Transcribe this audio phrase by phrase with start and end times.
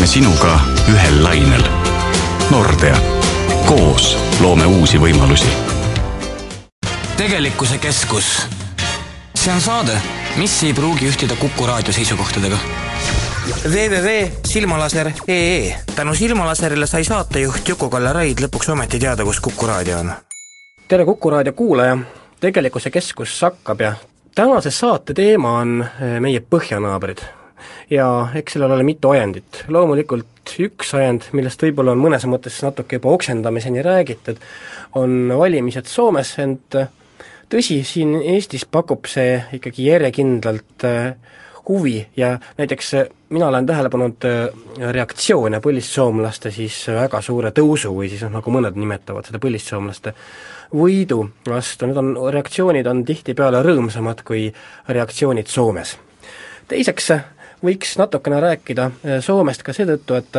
[0.00, 1.60] oleme sinuga ühel lainel.
[2.50, 2.96] Nordea,
[3.66, 5.48] koos loome uusi võimalusi.
[7.16, 8.46] tegelikkuse keskus.
[9.34, 10.00] see on saade,
[10.36, 12.56] mis ei pruugi ühtida Kuku raadio seisukohtadega
[13.64, 20.12] www.silmalaser.ee tänu Silmalaserile sai saatejuht Juku-Kalle Raid lõpuks ometi teada, kus Kuku raadio on.
[20.88, 21.98] tere, Kuku raadio kuulaja!
[22.40, 23.94] tegelikkuse keskus sakkab ja
[24.34, 27.39] tänase saate teema on eh, meie põhjanaabrid.
[27.90, 29.64] Ja eks sellel ole mitu ajendit.
[29.68, 34.40] loomulikult üks ajend, millest võib-olla on mõnes mõttes natuke juba oksendamiseni räägitud,
[34.98, 36.78] on valimised Soomes, ent
[37.50, 41.14] tõsi, siin Eestis pakub see ikkagi järjekindlalt äh,
[41.68, 47.92] huvi ja näiteks äh, mina olen tähele pannud äh, reaktsioone põlissoomlaste siis väga suure tõusu
[47.94, 50.14] või siis noh, nagu mõned nimetavad seda põlissoomlaste
[50.74, 54.48] võidu vastu, need on, reaktsioonid on tihtipeale rõõmsamad kui
[54.88, 55.96] reaktsioonid Soomes.
[56.70, 57.28] teiseks äh,
[57.64, 60.38] võiks natukene rääkida Soomest ka seetõttu, et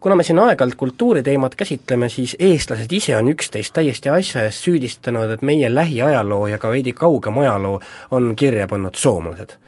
[0.00, 5.36] kuna me siin aeg-ajalt kultuuriteemat käsitleme, siis eestlased ise on üksteist täiesti asja eest süüdistanud,
[5.36, 9.58] et meie lähiajaloo ja ka veidi kaugem ajaloo on kirja pannud soomlased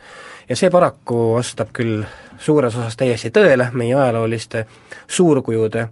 [0.48, 2.04] ja see paraku vastab küll
[2.40, 4.64] suures osas täiesti tõele, meie ajalooliste
[5.06, 5.88] suurkujude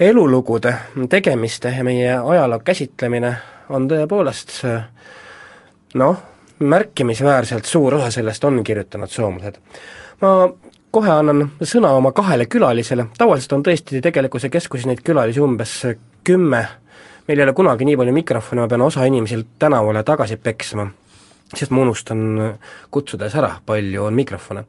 [0.00, 0.74] elulugude
[1.08, 3.34] tegemiste ja meie ajaloo käsitlemine
[3.68, 4.54] on tõepoolest
[5.94, 6.22] noh,
[6.64, 9.58] märkimisväärselt suur osa sellest on kirjutanud soomlased.
[10.20, 10.52] ma
[10.90, 15.76] kohe annan sõna oma kahele külalisele, tavaliselt on tõesti tegelikkuse keskuses neid külalisi umbes
[16.24, 16.66] kümme,
[17.28, 20.90] meil ei ole kunagi nii palju mikrofone, ma pean osa inimesi tänavale tagasi peksma
[21.56, 22.22] sest ma unustan
[22.92, 24.64] kutsudes ära, palju on mikrofone.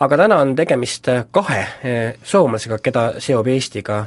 [0.00, 4.04] aga täna on tegemist kahe eh, soomlasega, keda seob Eestiga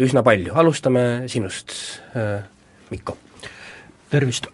[0.00, 1.74] üsna palju, alustame sinust,
[2.16, 2.38] eh,
[2.90, 3.16] Mikko.
[4.10, 4.46] Tervist,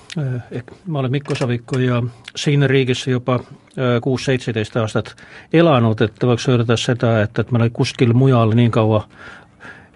[0.56, 2.02] ehk ma olen Mikko Saviku ja
[2.36, 5.14] siin riigis juba eh, kuus-seitseteist aastat
[5.52, 9.04] elanud, et võiks öelda seda, et, et ma olen kuskil mujal nii kaua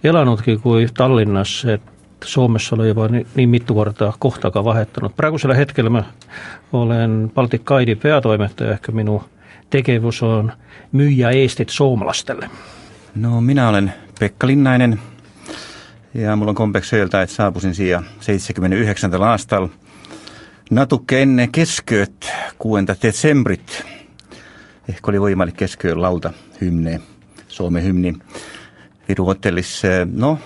[0.04, 1.92] elanudki kui Tallinnas, et
[2.24, 6.04] Soomes olen juba nii, nii mitu korda kohta ka vahetanud, praegusel hetkel ma
[6.72, 9.20] olen Baltic Guide'i peatoimetaja, ehk minu
[9.70, 10.52] tegevus on
[10.92, 12.50] müüa Eestit soomlastele.
[13.14, 14.98] no mina olen Pekka Linnainen
[16.16, 19.68] ja mul on kombeks öelda, et saabusin siia seitsmekümne üheksandal aastal
[20.70, 22.28] natuke enne keskööd,
[22.58, 23.82] kuuendat detsembrit,
[24.88, 26.98] ehk oli võimalik keskööl laulda hümni,
[27.48, 28.10] Soome hümni
[29.08, 29.70] Viru hotellis,
[30.10, 30.40] noh,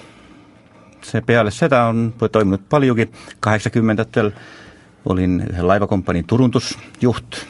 [1.02, 3.08] see peale seda on toimunud paljugi,
[3.40, 4.30] kaheksakümnendatel
[5.08, 7.40] olin ühe laevakompanii turundusjuht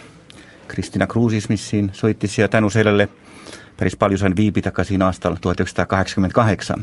[0.71, 3.09] Kristina Kruusis, mis siin sõitis ja tänu sellele
[3.81, 6.79] päris palju sain viibida ka siin aastal tuhat üheksasada kaheksakümmend kaheksa.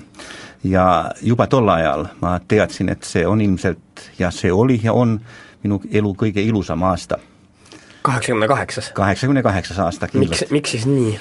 [0.64, 5.20] ja juba tol ajal ma teadsin, et see on ilmselt ja see oli ja on
[5.64, 7.20] minu elu kõige ilusam aasta.
[8.02, 8.92] kaheksakümne kaheksas?
[8.94, 10.46] kaheksakümne kaheksas aasta kindlasti.
[10.46, 11.20] miks, miks siis nii?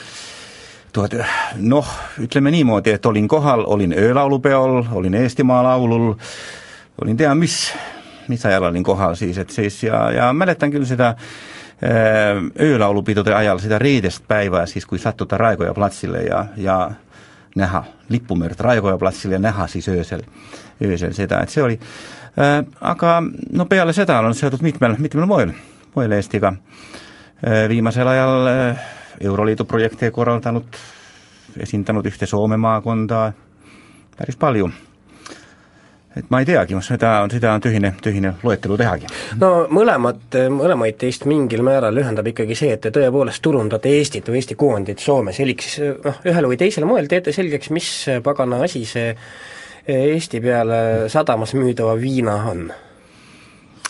[0.92, 1.18] tuhat,
[1.56, 1.88] noh,
[2.24, 6.14] ütleme niimoodi, et olin kohal, olin öölaulupeol, olin Eestimaa laulul,
[7.02, 7.74] olin tea mis,
[8.28, 11.28] mis ajal olin kohal siis, et siis ja, ja mäletan küll seda äh,
[11.82, 16.76] öölaulupidude ajal, seda reedest päeva, siis kui sattuda Raekoja platsile ja, ja
[17.56, 20.22] näha lipumerd Raekoja platsil ja näha siis öösel,
[20.84, 23.18] öösel seda, et see oli äh,, aga
[23.52, 25.52] no peale seda olen seotud mitmel, mitmel moel,
[25.94, 27.68] moel Eestiga äh,.
[27.68, 28.88] Viimasel ajal äh,
[29.20, 30.80] Euroliidu projekte korraldanud,
[31.60, 33.32] esindanud ühte Soome maakonda,
[34.16, 34.70] päris palju
[36.16, 39.10] et ma ei teagi, seda on, seda on tühine, tühine loetelu tehagi.
[39.40, 44.40] no mõlemat, mõlemaid teist mingil määral ühendab ikkagi see, et te tõepoolest turundate Eestit või
[44.40, 47.90] Eesti koondit Soomes, elik siis noh, ühel või teisel moel teete selgeks, mis
[48.24, 49.12] pagana asi see
[49.86, 50.80] Eesti peale
[51.12, 52.70] sadamas müüdava viina on?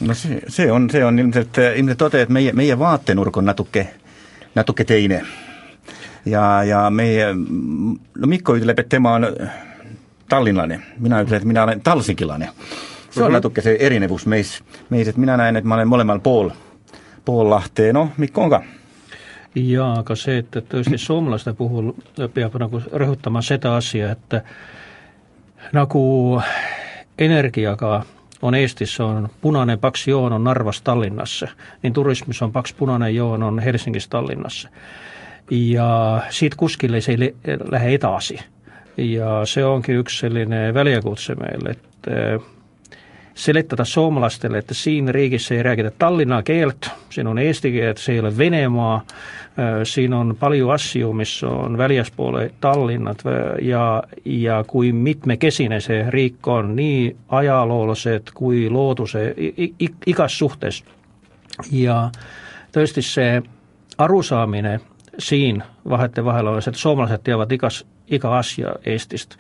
[0.01, 3.87] no see, see on, see on ilmselt, ilmselt tõde, et meie, meie vaatenurk on natuke
[4.57, 5.23] natuke teine.
[6.25, 9.29] ja, ja meie, no Mikko ütleb, et tema on
[10.29, 12.49] tallinlane, mina ütlen, et mina olen talsinkilane.
[13.11, 13.33] see on mm -hmm.
[13.33, 16.51] natuke see erinevus meis, meis, et mina näen, et ma olen mõlemal pool,
[17.25, 18.63] pool lahte, noh, Mikko on ka
[19.55, 21.93] jaa, aga see, et, et tõesti soomlaste puhul
[22.35, 24.35] peab nagu rõhutama seda asja, et
[25.73, 26.41] nagu
[27.19, 28.03] energiaga
[28.43, 31.49] on Eestis, on punane paks joon on Narvast Tallinnasse,
[31.83, 34.69] niin turismis on paks punane joon on Helsingist Tallinnasse.
[35.51, 37.33] ja siit kuskile see ei
[37.71, 38.39] lähe edasi.
[38.97, 42.37] Ja see ongi üks selline väljakutse meil, et eh,
[43.37, 48.23] seletada soomlastele, et siin riigis ei räägita tallinna keelt, siin on eesti keelt, see ei
[48.25, 49.03] ole Venemaa,
[49.59, 53.23] Äh, siin on palju asju, mis on väljaspoole Tallinnat
[53.63, 59.35] ja, ja kui mitmekesine see riik on, nii ajaloolased kui looduse,
[60.07, 60.83] igas suhtes.
[61.73, 62.11] ja
[62.73, 63.43] tõesti see
[63.99, 64.81] arusaamine
[65.19, 69.37] siin vahetevahel olles, et soomlased teavad igas, iga asja Eestist,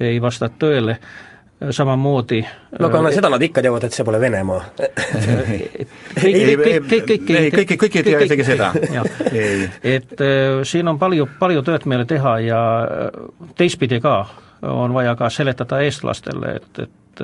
[0.00, 0.98] ei vasta tõele,
[1.70, 2.40] samamoodi
[2.80, 4.62] no aga seda nad ikka teavad, et see pole Venemaa.
[6.18, 8.72] kõik, kõik, kõik, kõik, kõik, ei, tea isegi seda.
[9.96, 12.62] et äh, siin on palju, palju tööd meile teha ja
[13.58, 14.16] teistpidi ka
[14.62, 17.22] on vaja ka seletada eestlastele, et, et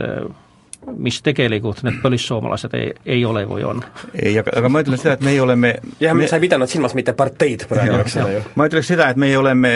[0.87, 3.83] mis tegelikult need põlissoomalased ei, ei ole või on.
[4.15, 6.29] ei, aga, aga ma ütlen seda, et meie oleme jah, me...
[6.31, 8.43] sa ei pidanud silmas mitte parteid praegu, eks ole ju.
[8.59, 9.73] ma ütleks seda, et meie oleme,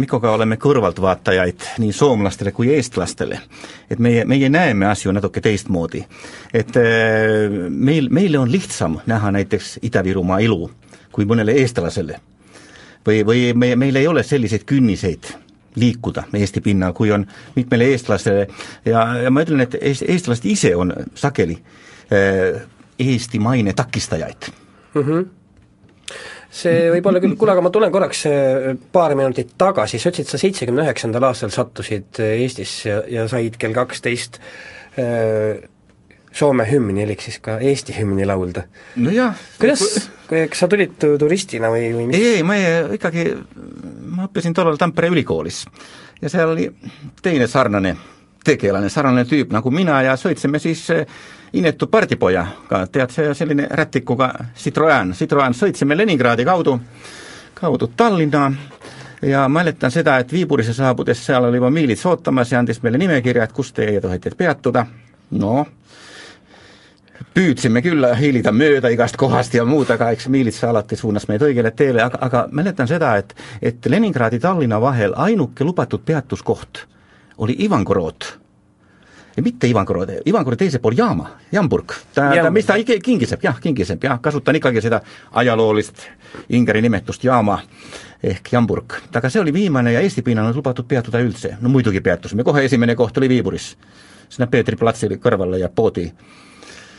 [0.00, 3.40] Mikoga oleme kõrvaltvaatajaid nii soomlastele kui eestlastele.
[3.90, 6.04] et meie, meie näeme asju natuke teistmoodi.
[6.52, 10.70] et äh, meil, meile on lihtsam näha näiteks Ida-Virumaa ilu
[11.12, 12.20] kui mõnele eestlasele.
[13.06, 15.45] või, või me, meil ei ole selliseid künniseid
[15.76, 17.26] liikuda Eesti pinnal, kui on
[17.56, 18.46] mitmele eestlasele.
[18.84, 21.58] Ja, ja ma ütlen, et eestlased ise on sageli
[22.12, 22.62] äh,
[22.98, 24.52] Eesti maine takistajaid.
[24.94, 25.02] Mm.
[25.02, 25.26] -hmm
[26.56, 30.30] see võib olla küll, kuule aga ma tulen korraks äh, paar minutit tagasi, sa ütlesid,
[30.30, 34.38] sa seitsmekümne üheksandal aastal sattusid äh, Eestisse ja, ja said kell kaksteist
[34.96, 35.66] äh,
[36.36, 38.66] Soome hümni, elik siis ka Eesti hümni laulda.
[38.96, 39.38] nojah.
[39.60, 42.18] kuidas, kas sa tulid turistina või, või mis?
[42.18, 43.30] ei, ei, ma ei, ikkagi,
[44.16, 45.64] ma õppisin tollal Tampere ülikoolis
[46.20, 46.68] ja seal oli
[47.22, 47.96] teine sarnane
[48.46, 51.06] tegelane, sarnane tüüp nagu mina ja sõitsime siis eh,
[51.58, 56.76] inetu pardipojaga, tead, see selline rätikuga Citroen, Citroen, sõitsime Leningradi kaudu,
[57.56, 58.50] kaudu Tallinna
[59.26, 63.48] ja mäletan seda, et Viiburisse saabudes seal oli juba miilits ootamas ja andis meile nimekirja,
[63.48, 64.86] et kus teie tohite peatuda,
[65.40, 65.66] noh,
[67.34, 71.72] püüdsime küll hiilida mööda igast kohast ja muud, aga eks miilitsa alati suunas meid õigele
[71.76, 76.86] teele, aga, aga mäletan seda, et et Leningradi, Tallinna vahel ainuke lubatud peatuskoht
[77.38, 78.24] oli Ivangorod
[79.36, 81.92] ja mitte Ivangorod, Ivangorod teisel pool jaama, Jamburg.
[82.14, 85.00] ta, ta, mis ta kingiseb, jah, kingiseb, jah, kasutan ikkagi seda
[85.32, 86.06] ajaloolist
[86.48, 87.60] Ingeri nimetust jaama
[88.22, 88.96] ehk Jamburg.
[89.14, 92.64] aga see oli viimane ja Eesti pinnal on lubatud peatuda üldse, no muidugi peatusime, kohe
[92.64, 93.76] esimene koht oli Viiburis.
[94.28, 96.12] sinna Peetri platsile kõrvale ja poodi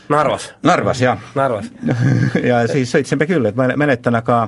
[0.08, 0.52] Narvas?
[0.62, 1.24] Narvas, jah.
[1.36, 1.70] Narvas
[2.50, 4.46] ja siis sõitsime küll, et ma mäletan, aga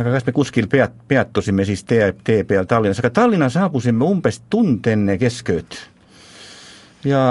[0.00, 4.42] aga kas me kuskil peat-, peatusime siis tee, tee peal Tallinnas, aga Tallinna saabusime umbes
[4.50, 5.78] tund enne keskööd.
[7.04, 7.22] ja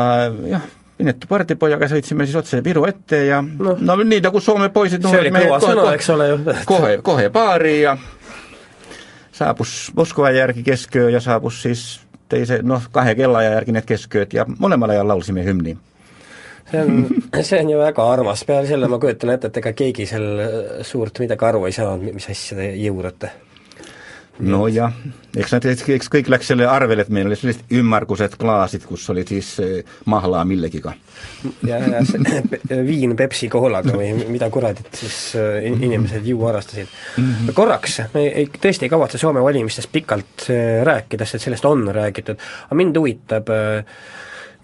[0.50, 0.66] jah,
[1.00, 5.26] Inetu pardipojaga sõitsime siis otse Viru ette ja no, no nii nagu Soome poisid see
[5.26, 6.38] oli kõva sõna, eks ole ju.
[6.70, 7.98] kohe, kohe baari ja
[9.36, 11.84] saabus Moskva järgi kesköö ja saabus siis
[12.32, 15.76] teise, noh, kahe kellaaja järgi need keskööd ja mõlemal ajal laulsime hümni
[16.72, 17.08] see on,
[17.44, 20.62] see on ju väga armas, peale selle ma kujutan ette, et ega keegi seal äh,
[20.88, 23.34] suurt midagi aru ei saanud, mis asja te jõurate.
[24.36, 24.92] nojah,
[25.40, 25.66] eks nad,
[25.96, 29.94] eks kõik läks selle arvele, et meil olid sellised ümmargused klaasid, kus olid siis äh,
[30.12, 30.92] mahlaa millegiga.
[31.64, 32.42] ja, ja see
[32.90, 37.24] viin Pepsi koolaga või mida kuradit siis äh, inimesed juua harrastasid mm.
[37.24, 37.56] -hmm.
[37.56, 40.50] korraks, me ei, tõesti ei kavatse Soome valimistest pikalt
[40.84, 43.98] rääkida, sest sellest on räägitud, aga mind huvitab äh,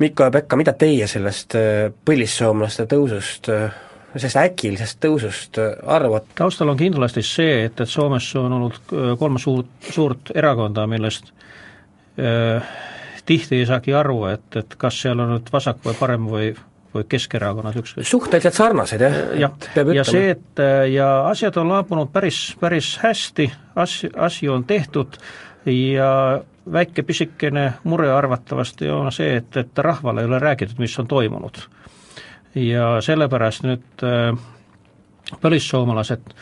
[0.02, 3.70] Mikko ja Pekka, mida teie sellest äh, põlissoomlaste tõusust äh,
[4.16, 6.34] sellest äkilisest tõusust äh, arvate?
[6.38, 11.32] taustal on kindlasti see, et, et Soomes on olnud kolm suurt, suurt erakonda, millest
[12.20, 12.74] äh,
[13.26, 16.50] tihti ei saagi aru, et, et kas seal on nüüd vasak või parem või,
[16.96, 18.08] või Keskerakonnad ükskõik.
[18.10, 19.20] suhteliselt sarnased jah?
[19.40, 23.48] jah, ja see, et ja asjad on laabunud päris, päris hästi,
[23.80, 25.22] asju, asju on tehtud
[25.66, 26.42] ja
[26.74, 31.58] väike pisikene mure arvatavasti on see, et, et rahvale ei ole räägitud, mis on toimunud.
[32.56, 34.36] ja sellepärast nüüd äh,
[35.42, 36.34] põlissoomalased,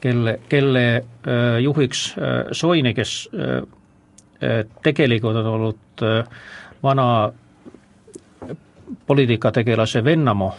[0.00, 3.28] kelle, kelle äh, juhiks äh, Soini, kes
[4.82, 6.02] tegelikult on olnud
[6.82, 7.32] vana
[9.06, 10.50] poliitikategelase Vennamo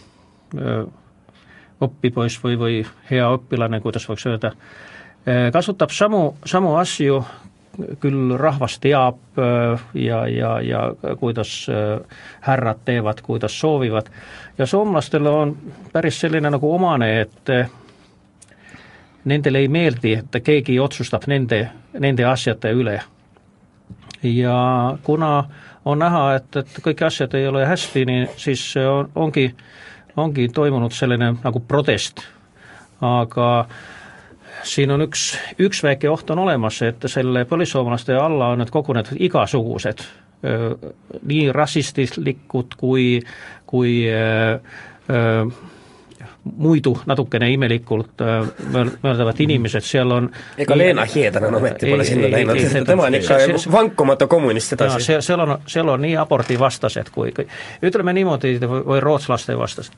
[1.86, 2.80] õpipoiss või, või
[3.12, 4.56] hea õpilane, kuidas võiks öelda,
[5.54, 7.22] kasutab samu, samu asju
[8.02, 10.82] küll rahvas teab äh, ja, ja, ja
[11.20, 12.00] kuidas äh,
[12.42, 14.10] härrad teevad, kuidas soovivad,
[14.58, 15.58] ja soomlastel on
[15.94, 17.70] päris selline nagu omane, et äh,
[19.26, 21.68] nendele ei meeldi, et keegi otsustab nende,
[22.00, 23.02] nende asjade üle.
[24.24, 25.44] ja kuna
[25.86, 29.52] on näha, et, et kõik asjad ei ole hästi, nii siis on, ongi,
[30.18, 32.24] ongi toimunud selline nagu protest,
[33.02, 33.97] aga äh,
[34.64, 39.20] siin on üks, üks väike oht on olemas, et selle põlissoomlaste alla on nüüd kogunenud
[39.28, 40.04] igasugused,
[41.28, 43.08] nii rassistlikud kui,
[43.70, 43.94] kui
[46.58, 48.22] muidu natukene imelikult
[49.04, 53.40] mööldavad inimesed, seal on ega Leena Hiedanen ometi pole sinna läinud, tema on ikka
[53.72, 55.18] vankumatu kommunist edasi.
[55.26, 57.48] seal on, seal on nii abordivastased kui, kui
[57.84, 59.98] ütleme niimoodi, või rootslaste vastased.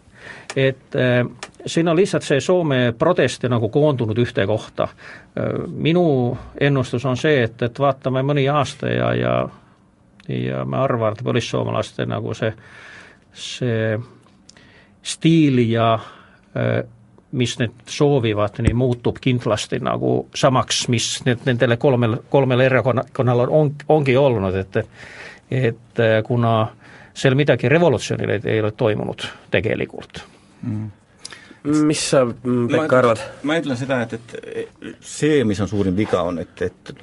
[0.55, 1.23] Et äh,
[1.65, 4.87] siin on lihtsalt see Soome protest nagu koondunud ühte kohta.
[5.67, 9.33] minu ennustus on see, et, et vaatame mõni aasta ja, ja
[10.29, 12.51] ja ma arvan, et põlissoomlaste nagu see,
[13.33, 13.97] see
[15.01, 15.87] stiil ja
[17.31, 23.73] mis need soovivad, nii muutub kindlasti nagu samaks, mis need nendele kolmel, kolmel erakonnal on,
[23.87, 24.83] ongi olnud, et
[25.49, 26.67] et kuna
[27.19, 30.23] seal midagi revolutsioonilist ei ole toimunud tegelikult
[30.63, 30.87] mm
[31.63, 32.23] mis sa,
[32.71, 33.21] Pekka, arvad?
[33.43, 36.93] ma ütlen seda, et, et see, mis on suurim viga, on, et, et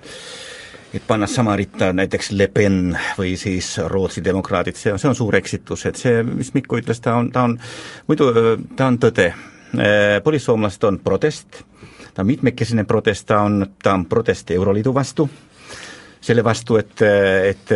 [0.96, 5.16] et panna sama ritta näiteks Le Pen või siis Rootsi demokraadid, see on, see on
[5.18, 7.58] suur eksitus, et see, mis Mikko ütles, ta on, ta on,
[8.08, 8.30] muidu
[8.78, 9.26] ta on tõde.
[9.76, 11.61] Äh, polissoomlased on protest,
[12.14, 15.28] ta on mitmekesine protest, ta on, ta on protest Euroliidu vastu,
[16.26, 17.02] selle vastu, et,
[17.47, 17.75] et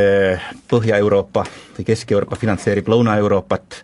[0.70, 1.44] Põhja-Euroopa
[1.76, 3.76] või Kesk-Euroopa finantseerib Lõuna-Euroopat,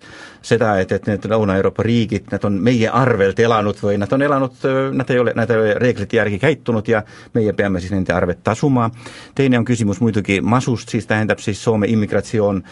[0.46, 4.66] seda, et, et need Lõuna-Euroopa riigid, nad on meie arvelt elanud või nad on elanud,
[4.98, 7.02] nad ei ole, nad ei ole reeglite järgi käitunud ja
[7.34, 8.90] meie peame siis nende arved tasuma.
[9.34, 12.62] teine on küsimus muidugi masust, siis tähendab siis Soome immigratsioon,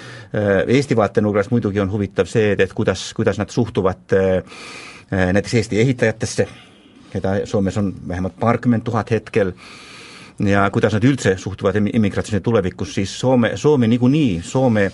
[0.66, 4.18] Eesti vaatenurgast muidugi on huvitav see, et, et kuidas, kuidas nad suhtuvad
[5.10, 6.46] näiteks Eesti ehitajatesse,
[7.12, 9.52] keda Soomes on vähemalt paarkümmend tuhat hetkel,
[10.38, 14.90] ja kuidas nad üldse suhtuvad immigratsiooni tulevikus, siis Soome, Soome niikuinii, Soome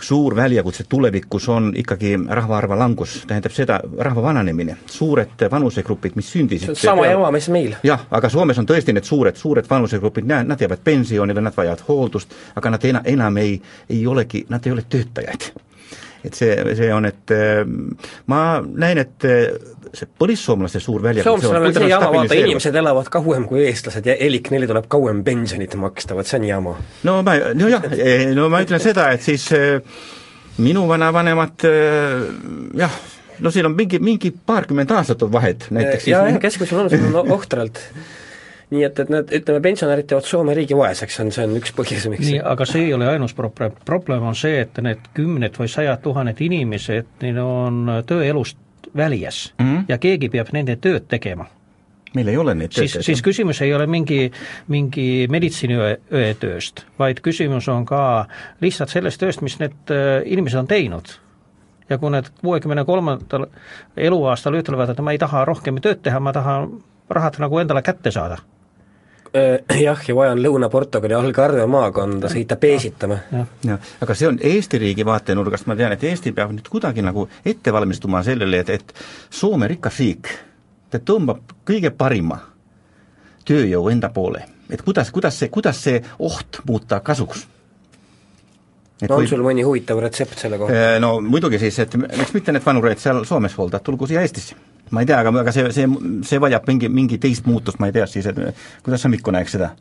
[0.00, 6.74] suur väljakutse tulevikus on ikkagi rahvaarva langus, tähendab seda, rahva vananemine, suured vanusegrupid, mis sündisid
[6.76, 7.76] sama jama, mis meil.
[7.82, 12.34] jah, aga Soomes on tõesti need suured, suured vanusegrupid, nad jäävad pensionile, nad vajavad hooldust,
[12.54, 13.60] aga nad ena, enam ei,
[13.90, 15.50] ei olegi, nad ei ole töötajad
[16.24, 17.62] et see, see on, et äh,
[18.30, 19.44] ma näen, et äh,
[19.96, 24.16] see põlissoomlaste suur väljakutse soomlastel on see jama, vaata inimesed elavad kauem kui eestlased ja
[24.28, 26.76] elik neile tuleb kauem pensionit maksta, vot see on jama.
[27.08, 29.48] no ma, nojah, eh, no ma ütlen seda, et siis
[30.62, 31.66] minu vanavanemad
[32.80, 33.00] jah,
[33.44, 37.32] no siin on mingi, mingi paarkümmend aastat on vahet näiteks jah, jah, keskmisel vanusel on
[37.36, 37.82] ohtralt
[38.70, 42.08] nii et, et need, ütleme, pensionärid jäävad Soome riigi vaeseks, on, see on üks põhjus,
[42.10, 45.70] miks nii, aga see ei ole ainus probleem, probleem on see, et need kümned või
[45.70, 48.58] sajad tuhanded inimesed, neil on tööelust
[48.96, 49.84] väljas mm -hmm.
[49.88, 51.46] ja keegi peab nende tööd tegema
[52.14, 52.90] meil ei ole neid töötajaid.
[52.90, 54.32] siis, siis küsimus ei ole mingi,
[54.72, 58.26] mingi meditsiiniõe tööst, vaid küsimus on ka
[58.60, 61.12] lihtsalt sellest tööst, mis need äh, inimesed on teinud.
[61.88, 63.46] ja kui need kuuekümne kolmandal
[63.96, 66.80] eluaastal ütlevad, et ma ei taha rohkem tööd teha, ma tahan
[67.10, 68.38] rahad nagu endale kätte saada
[69.80, 73.18] jah, ja vaja on Lõuna-Portugali Algarve maakonda sõita peesitama.
[73.64, 77.28] jah, aga see on Eesti riigi vaatenurgast, ma tean, et Eesti peab nüüd kuidagi nagu
[77.44, 78.94] ette valmistuma sellele, et, et
[79.30, 80.30] Soome rikas riik,
[80.90, 82.40] ta tõmbab kõige parima
[83.46, 84.44] tööjõu enda poole.
[84.70, 87.46] et kuidas, kuidas see, kuidas see oht muuta kasuks
[89.02, 89.28] et no on või...
[89.28, 90.74] sul mõni huvitav retsept selle kohta?
[90.74, 94.56] Äh, no muidugi siis, et miks mitte need vanureid seal Soomes hooldada, tulgu siia Eestisse
[94.90, 95.88] ma ei tea, aga, aga see, see,
[96.26, 98.38] see vajab mingi, mingi teist muutust, ma ei tea siis, et
[98.84, 99.72] kuidas sa, Mikko, näeks seda?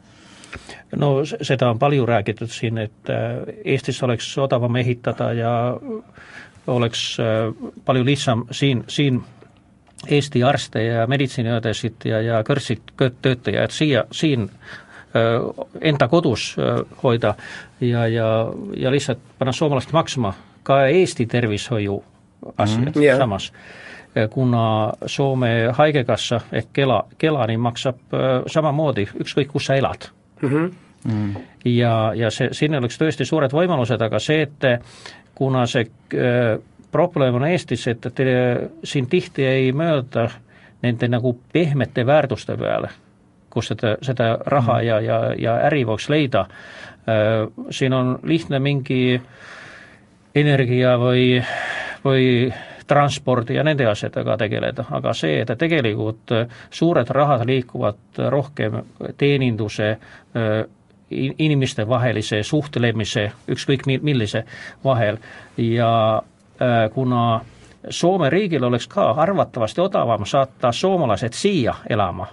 [0.96, 5.54] no seda on palju räägitud siin, et äh, Eestis oleks odavam ehitada ja
[6.68, 9.24] oleks äh, palju lihtsam siin, siin
[10.12, 15.40] Eesti arste ja meditsiiniõdesid ja, ja kõrgtöötajaid siia, siin äh,
[15.82, 16.54] enda kodus
[17.04, 17.36] hoida
[17.82, 18.28] ja, ja,
[18.78, 22.04] ja lihtsalt panna soomlast maksma ka Eesti tervishoiu
[22.58, 23.18] asjad mm -hmm.
[23.18, 23.52] samas
[24.30, 30.08] kuna Soome Haigekassa ehk Kela, Kela niin maksab äh, samamoodi, ükskõik kus sa elad
[30.42, 30.50] mm.
[30.50, 30.74] -hmm.
[31.06, 31.36] Mm.
[31.66, 34.64] ja, ja see, siin oleks tõesti suured võimalused, aga see, et
[35.36, 36.60] kuna see äh,
[36.92, 38.20] probleem on Eestis, et, et
[38.84, 40.30] siin tihti ei mööda
[40.82, 42.90] nende nagu pehmete väärtuste peale,
[43.50, 44.86] kus seda, seda raha mm.
[44.88, 46.46] ja, ja, ja äri võiks leida
[47.10, 49.22] äh,, siin on lihtne mingi
[50.36, 51.44] energia või,
[52.06, 52.26] või
[52.88, 58.82] transpordi ja nende asjadega tegeleda, aga see, et tegelikult äh, suured rahad liikuvad rohkem
[59.18, 59.90] teeninduse,
[60.36, 60.54] äh,
[61.40, 64.44] inimestevahelise suhtlemise, ükskõik millise
[64.84, 65.20] vahel
[65.58, 65.92] ja
[66.62, 67.42] äh, kuna
[67.90, 72.26] Soome riigil oleks ka arvatavasti odavam saata soomalased siia elama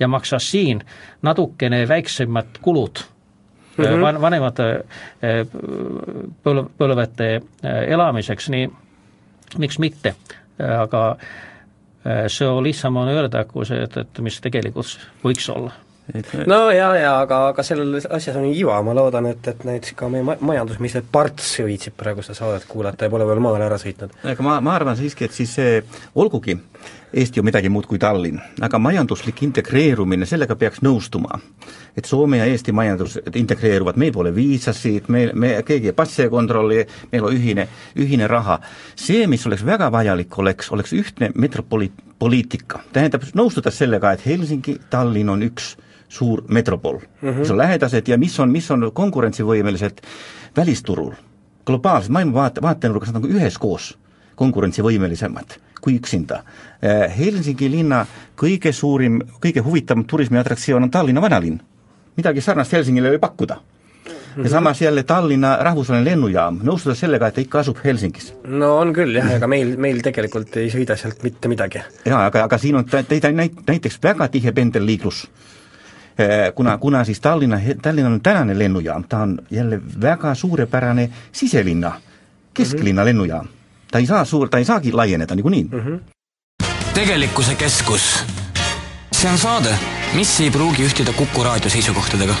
[0.00, 0.82] ja maksa siin
[1.22, 3.00] natukene väiksemad kulud
[3.78, 4.20] mm -hmm.
[4.20, 4.84] vanemate
[6.44, 7.40] põlv, põlvete
[7.88, 8.68] elamiseks, nii
[9.60, 10.14] miks mitte,
[10.58, 15.74] aga äh, see on lihtsam on öelda, kui see, et, et mis tegelikult võiks olla.
[16.50, 20.08] No jaa, jaa, aga, aga selles asjas on iva, ma loodan, et, et näiteks ka
[20.10, 24.16] meie ma-, majandusminister Parts viitsib praegu seda saadet kuulata ja pole veel maale ära sõitnud.
[24.32, 25.78] aga ma, ma arvan siiski, et siis see,
[26.18, 26.58] olgugi,
[27.12, 31.38] Eesti on midagi muud kui Tallinn, aga majanduslik integreerumine, sellega peaks nõustuma.
[31.96, 36.86] et Soome ja Eesti majandus integreeruvad, meil pole viisasid, meil, me, keegi ei passe kontrolli,
[37.12, 37.66] meil on ühine,
[37.96, 38.60] ühine raha.
[38.96, 44.78] see, mis oleks väga vajalik, oleks, oleks ühtne metropoli-, poliitika, tähendab, nõustuda sellega, et Helsingi,
[44.90, 45.76] Tallinn on üks
[46.08, 47.38] suur metropol mm, -hmm.
[47.38, 50.00] mis on lähedased ja mis on, mis on konkurentsivõimelised
[50.56, 51.12] välisturul,
[51.66, 53.98] globaalsed maailma vaate, vaatenurgas, nad on üheskoos
[54.36, 56.42] konkurentsivõimelisemad kui üksinda.
[56.82, 58.06] Eh, Helsingi linna
[58.38, 61.60] kõige suurim, kõige huvitavam turismiatraktsioon on Tallinna vanalinn.
[62.16, 63.56] midagi sarnast Helsingile ei pakkuda
[64.36, 68.32] ja samas jälle Tallinna rahvusvaheline lennujaam, nõustuda sellega, et ta ikka asub Helsingis?
[68.44, 71.82] no on küll jah, ega meil, meil tegelikult ei sõida sealt mitte midagi.
[72.04, 75.24] jaa, aga, aga siin on teid näit-, näiteks väga tihe pendelliiklus
[76.18, 81.92] eh, kuna, kuna siis Tallinna, Tallinnal on tänane lennujaam, ta on jälle väga suurepärane siselinna,
[82.54, 83.06] kesklinna -hmm.
[83.06, 83.48] lennujaam.
[83.92, 85.80] Ta ei saa suur, ta ei saagi laieneda niikuinii mm.
[85.80, 86.00] -hmm.
[86.94, 88.24] tegelikkuse keskus.
[89.12, 89.74] see on saade,
[90.14, 92.34] mis ei pruugi ühtida Kuku raadio seisukohtadega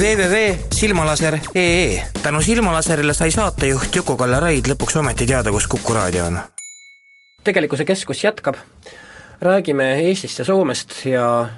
[0.00, 6.38] www.silmalaser.ee tänu Silmalaserile sai saatejuht Juku-Kalle Raid lõpuks ometi teada, kus Kuku raadio on.
[7.44, 8.54] tegelikkuse keskus jätkab,
[9.42, 11.48] räägime Eestist ja Soomest ja äh,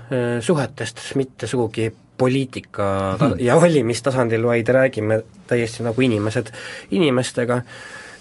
[0.41, 6.47] suhetest, mitte sugugi poliitika ta- ja valimistasandil, vaid räägime täiesti nagu inimesed
[6.91, 7.62] inimestega.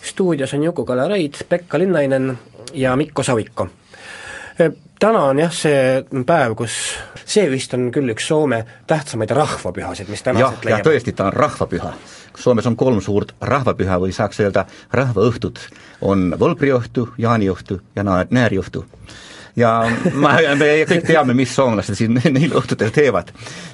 [0.03, 2.37] Stuudios on Juku-Kalle Raid, Pekka Linnainen
[2.73, 3.69] ja Mikko Saviko
[5.03, 6.75] täna on jah, see päev, kus
[7.25, 11.35] see vist on küll üks Soome tähtsamaid rahvapühasid, mis täna jah, jah, tõesti, ta on
[11.35, 11.93] rahvapüha.
[12.39, 15.59] Soomes on kolm suurt rahvapüha või saaks öelda rahvaõhtut.
[16.01, 18.85] on Volpriõhtu, jaaniõhtu ja nääriõhtu
[19.55, 19.71] ja
[20.17, 23.29] ma, me kõik teame, mis soomlased siin neil õhtutel teevad,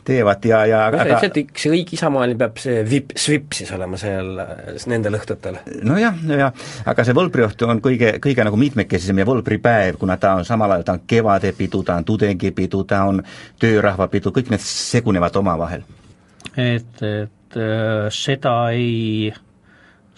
[0.08, 4.00] teevad ja, ja no, aga see, see õige isamaaline peab see vip, svip siis olema
[4.00, 4.34] seal
[4.92, 5.62] nendel õhtutel.
[5.88, 10.48] nojah, nojah, aga see Volpriõhtu on kõige, kõige nagu mitmekesisem ja Volpripäev, kuna ta on
[10.48, 13.24] samal ajal, ta on kevadepidu, ta on tudengipidu, ta on
[13.60, 15.88] töörahvapidu, kõik need segunevad omavahel.
[16.58, 19.34] et, et äh, seda ei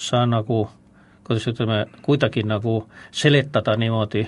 [0.02, 0.66] saa nagu,
[1.28, 2.80] kuidas ütleme, kuidagi nagu
[3.14, 4.26] seletada niimoodi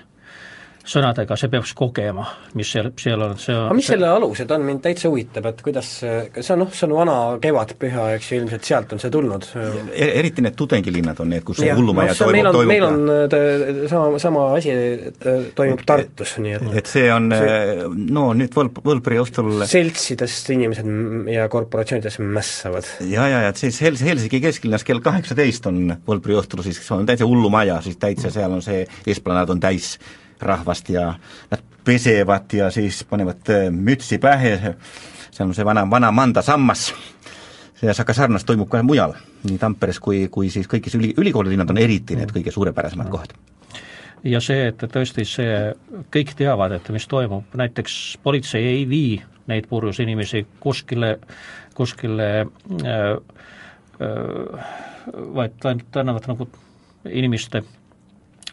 [0.83, 2.25] sõnadega, see peaks kogema,
[2.59, 5.61] mis seal, seal on, see on aga mis selle alused on, mind täitsa huvitab, et
[5.63, 9.47] kuidas see on noh, see on vana kevadpüha, eks ju, ilmselt sealt on see tulnud
[9.55, 10.11] er,.
[10.19, 13.87] Eriti need tudengilinnad on need, kus see hullumaja no, toimub, toimub meil on, meil on
[13.91, 14.75] sama, sama asi
[15.55, 20.89] toimub Tartus, nii et et see on see, no nüüd Võlp, Võlpri õhtul seltsidest inimesed
[21.31, 22.89] ja korporatsioonidest mässavad.
[23.07, 27.07] ja, ja, ja et siis Hels-, Helsingi kesklinnas kell kaheksateist on Võlpri õhtul siis, on
[27.07, 28.83] täitsa hullumaja, siis täitsa seal on see,
[29.15, 29.95] esplanaad on täis
[30.43, 31.13] rahvast ja
[31.51, 34.75] nad pesevad ja siis panevad äh, mütsi pähe,
[35.31, 36.91] see on see vana, vana mandasammas,
[37.79, 39.15] see aga sarnast toimub ka mujal,
[39.47, 43.35] nii Tamperes kui, kui siis kõigis üli, ülikoolilinnad on eriti need kõige suurepärasemad kohad.
[44.23, 45.55] Ja see, et tõesti see,
[46.13, 49.17] kõik teavad, et mis toimub, näiteks politsei ei vii
[49.51, 51.17] neid purjus inimesi kuskile,
[51.75, 53.01] kuskile äh,
[53.99, 54.71] äh,
[55.35, 56.47] vaid ainult annavad nagu
[57.11, 57.63] inimeste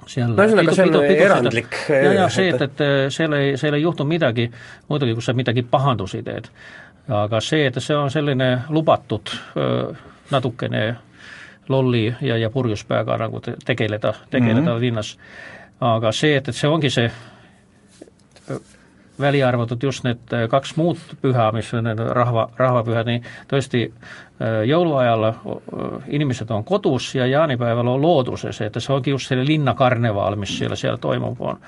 [0.06, 3.82] seal no ühesõnaga, see on erandlik ja, ja see, et, et seal ei, seal ei
[3.82, 4.50] juhtu midagi,
[4.88, 6.50] muidugi kui sa midagi pahandusi teed,
[7.08, 9.32] aga see, et see on selline lubatud
[10.30, 10.84] natukene
[11.70, 14.80] lolli ja, ja purjuspäevaga nagu tegeleda, tegeleda mm -hmm.
[14.80, 15.18] linnas.
[15.80, 17.10] aga see, et, et see ongi see
[19.20, 23.84] välja arvatud just need äh, kaks muud püha, mis on need rahva, rahvapühad, nii tõesti
[23.86, 25.42] äh, jõuluajal äh,
[26.18, 30.76] inimesed on kodus ja jaanipäeval on looduses, et see ongi just selle linnakarnevaal, mis seal,
[30.78, 31.60] seal toimub, on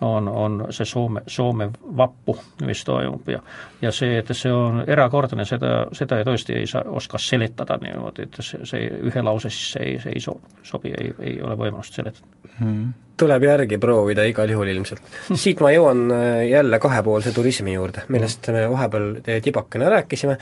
[0.00, 3.40] on, on see Soome, Soome vappu, mis toimub ja
[3.82, 8.34] ja see, et see on erakordne, seda, seda tõesti ei saa, oska seletada niimoodi, et
[8.44, 8.80] see, see
[9.10, 12.26] ühe lause sisse ei, see ei so-, sobi, ei, ei ole võimalust seletada.
[12.58, 12.86] Hmm.
[13.16, 15.02] Tuleb järgi proovida igal juhul ilmselt.
[15.44, 19.06] siit ma jõuan äh, jälle kahepoolse turismi juurde, millest me vahepeal
[19.44, 20.40] tibakene rääkisime, äh,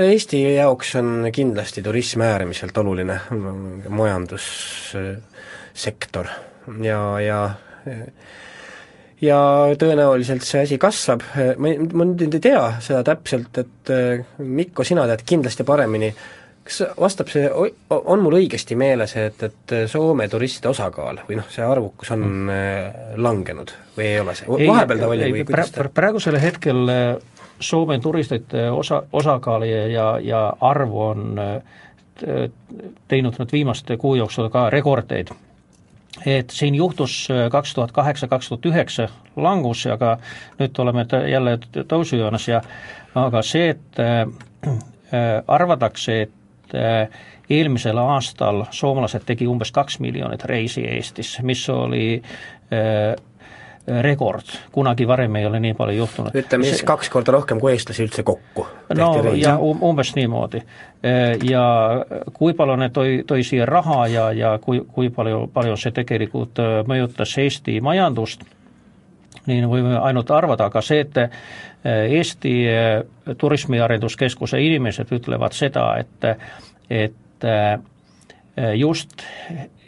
[0.00, 3.20] Eesti jaoks on kindlasti turism äärmiselt oluline
[3.88, 6.26] majandussektor.
[6.84, 7.50] Ja, ja
[9.28, 9.38] ja
[9.78, 11.24] tõenäoliselt see asi kasvab,
[11.60, 16.12] ma, ma nüüd ei tea seda täpselt, et äh, Mikko, sina tead kindlasti paremini,
[16.64, 17.48] kas vastab see,
[17.90, 23.18] on mul õigesti meeles, et, et Soome turistide osakaal või noh, see arvukus on mm.
[23.20, 27.04] langenud või ei ole see, vahepeal ta oli või kuidas ta praegusel hetkel äh,
[27.60, 31.78] Soome turistide osa, osakaal ja, ja arv on äh,
[33.08, 35.32] teinud nüüd viimaste kuu jooksul ka rekordeid
[36.26, 40.16] et siin juhtus kaks tuhat kaheksa, kaks tuhat üheksa langus, aga
[40.58, 42.62] nüüd oleme t- jälle t- tõusujoones ja
[43.14, 44.24] aga see, et äh,
[45.48, 53.14] arvatakse, et äh, eelmisel aastal soomlased tegi umbes kaks miljonit reisi Eestis, mis oli äh,
[53.86, 56.34] rekord, kunagi varem ei ole nii palju juhtunud.
[56.36, 59.40] ütleme siis kaks korda rohkem kui eestlasi üldse kokku no reise.
[59.48, 60.62] ja um- umbes niimoodi.
[61.48, 61.64] Ja
[62.32, 66.60] kui palju need tõi, tõi siia raha ja, ja kui, kui palju, palju see tegelikult
[66.60, 68.44] äh, mõjutas Eesti majandust,
[69.46, 71.30] nii võime ainult arvada, aga see, et äh,
[72.20, 72.54] Eesti
[73.38, 76.28] Turismiarenduskeskuse inimesed ütlevad seda, et,
[76.90, 77.48] et
[78.76, 79.22] just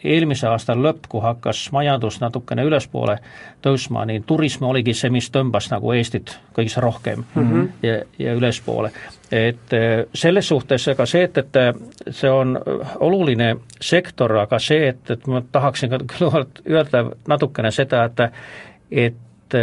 [0.03, 3.17] eelmise aasta lõpp, kui hakkas majandus natukene ülespoole
[3.63, 7.69] tõusma, nii turism oligi see, mis tõmbas nagu Eestit kõige rohkem mm -hmm.
[7.83, 8.91] ja, ja ülespoole.
[9.31, 11.53] et eh, selles suhtes ega see, et, et
[12.11, 12.59] see on
[12.99, 18.19] oluline sektor, aga see, et, et ma tahaksin ka küll öelda natukene seda, et
[18.91, 19.53] et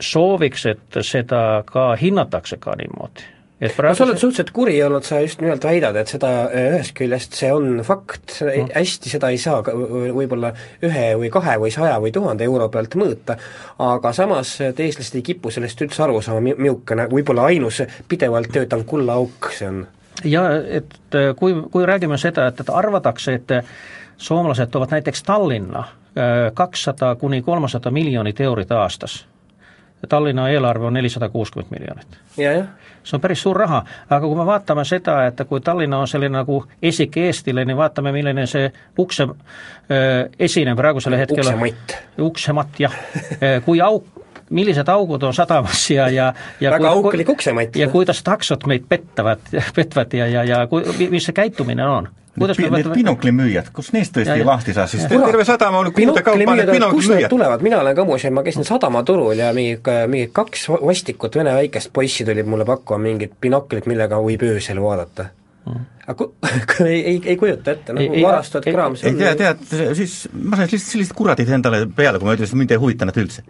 [0.00, 5.04] sooviks, et seda ka hinnatakse ka niimoodi et no praegu sa oled suhteliselt kuri olnud,
[5.06, 9.32] sa just nimelt väidad, et seda äh, ühest küljest see on fakt no., hästi seda
[9.34, 10.52] ei saa võib-olla
[10.86, 13.38] ühe või kahe või saja või tuhande euro pealt mõõta,
[13.82, 18.86] aga samas et eestlased ei kipu sellest üldse aru saama, milline võib-olla ainus pidevalt töötav
[18.88, 19.86] kullaauk see on.
[20.24, 20.48] ja
[20.80, 23.56] et kui, kui räägime seda, et, et arvatakse, et
[24.18, 29.26] soomlased toovad näiteks Tallinna äh, kakssada kuni kolmsada miljonit eurot aastas.
[30.08, 32.18] Tallinna eelarve on nelisada kuuskümmend miljonit
[33.08, 36.36] see on päris suur raha, aga kui me vaatame seda, et kui Tallinna on selline
[36.38, 38.68] nagu esik Eestile, nii vaatame, milline see
[39.00, 41.96] ukse äh, esine praegusel hetkel uksematt.
[42.28, 42.94] uksematt, jah.
[43.64, 44.06] kui auk,
[44.50, 47.76] millised augud on sadamas ja, ja ja väga auklik uksematt.
[47.76, 52.08] ja kuidas taksod meid pettavad, petvad ja, ja, ja kui, mis see käitumine on?
[52.42, 54.46] Kuidas Need võtame binoklimüüjad, kus neist Ja, tõesti ja.
[54.46, 57.96] lahti saab, siis Kurat, terve sadama on kuude kaupa need binoklimüüjad, need tulevad, mina olen
[57.98, 59.78] ka muuseas, ma käisin sadamaturul ja mingi,
[60.10, 65.28] mingi kaks vastikut vene väikest poissi tulid mulle pakkuma mingit binoklit, millega võib öösel vaadata
[65.66, 65.84] mm..
[66.06, 66.28] aga
[66.72, 69.66] ku- ei, ei, ei kujuta ette, nagu ei- kraam, ei tea, tead,
[69.98, 73.08] siis ma sain lihtsalt sellised kuradid endale peale, kui ma ütlesin, et mind ei huvita
[73.08, 73.44] nad üldse.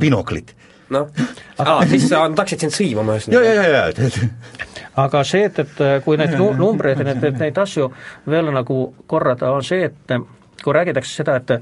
[0.00, 0.54] binoklit.
[0.92, 1.08] noh,
[1.90, 3.88] siis sa tahaksid sind sõimama ja, ja, ühesõnaga.
[3.88, 7.88] ja, ja, aga see, et, et kui neid nu- numbreid ja neid, neid asju
[8.28, 10.16] veel nagu korrata, on see, et
[10.62, 11.58] kui räägitakse seda, et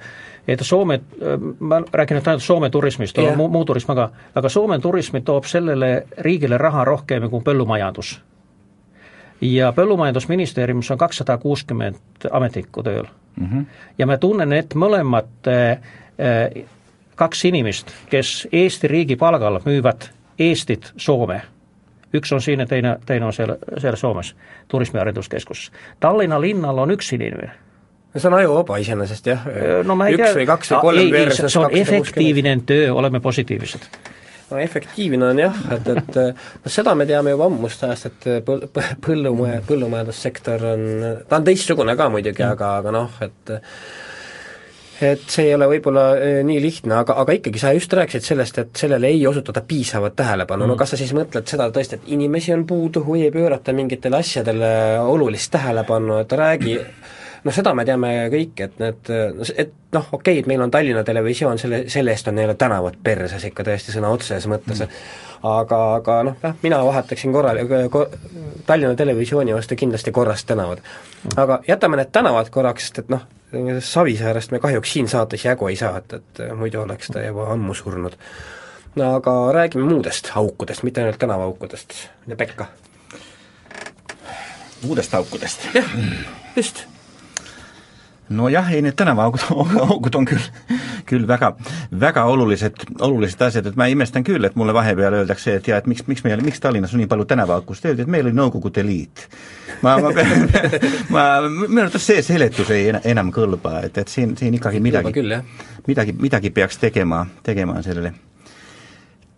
[0.48, 1.00] et Soome,
[1.60, 3.36] ma räägin nüüd ainult Soome turismist, Jah.
[3.36, 8.20] muu, muu turism, aga aga Soome turismi toob sellele riigile raha rohkem kui põllumajandus.
[9.40, 13.46] ja Põllumajandusministeeriumis on kakssada kuuskümmend ametnikku tööl mm.
[13.46, 13.64] -hmm.
[13.98, 16.64] ja ma tunnen, et mõlemad äh,
[17.14, 21.42] kaks inimest, kes Eesti riigi palgal müüvad Eestit Soome,
[22.16, 24.34] üks on siin ja teine, teine on seal, seal Soomes,
[24.68, 25.70] turismiarenduskeskuses.
[26.00, 27.50] Tallinna linnal on üks inimene
[28.16, 29.44] see on ajuvaba iseenesest jah,
[29.86, 33.86] no üks tea, või kaks või kolm versus see on efektiivne töö, oleme positiivsed.
[34.50, 38.66] no efektiivne on jah, et, et noh, seda me teame juba ammust ajast, et põl-,
[38.74, 40.86] põl- põllumaja, põllumajandussektor on,
[41.28, 43.54] ta on teistsugune ka muidugi, aga, aga noh, et
[45.02, 48.58] et see ei ole võib-olla eh, nii lihtne, aga, aga ikkagi sa just rääkisid sellest,
[48.62, 52.12] et sellele ei osutata piisavat tähelepanu mm., no kas sa siis mõtled seda tõesti, et
[52.16, 56.76] inimesi on puudu või ei pöörata mingitele asjadele olulist tähelepanu, et räägi
[57.44, 59.10] noh, seda me teame kõik, et need,
[59.56, 62.98] et noh, okei okay,, et meil on Tallinna Televisioon, selle, selle eest on neile tänavad
[63.02, 65.02] perses ikka tõesti sõna otseses mõttes mm.,
[65.50, 68.06] aga, aga noh, jah, mina vahetaksin korral- ko,,
[68.66, 70.84] Tallinna Televisiooni vastu kindlasti korrast tänavad.
[71.36, 73.26] aga jätame need tänavad korraks, sest et noh,
[73.80, 77.74] Savisaarest me kahjuks siin saates jagu ei saa, et, et muidu oleks ta juba ammu
[77.74, 78.14] surnud.
[78.94, 81.94] no aga räägime muudest aukudest, mitte ainult tänavaaukudest,
[82.36, 82.66] Pekka.
[84.82, 85.68] muudest aukudest.
[85.74, 85.90] jah,
[86.56, 86.84] just
[88.30, 89.44] nojah, ei need tänavaaugud
[89.90, 90.44] augud on küll,
[91.08, 91.52] küll väga,
[92.00, 95.90] väga olulised, olulised asjad, et ma imestan küll, et mulle vahepeal öeldakse, et jaa, et
[95.90, 99.26] miks, miks meil, miks Tallinnas on nii palju tänavaaukust, öeldi, et meil oli Nõukogude Liit.
[99.82, 100.48] ma, ma pean,
[101.14, 105.14] ma, minu arvates see seletus ei ena- enam kõlba, et, et siin, siin ikkagi midagi,
[105.16, 105.70] küll, jah.
[105.88, 108.14] midagi, midagi peaks tegema, tegema sellele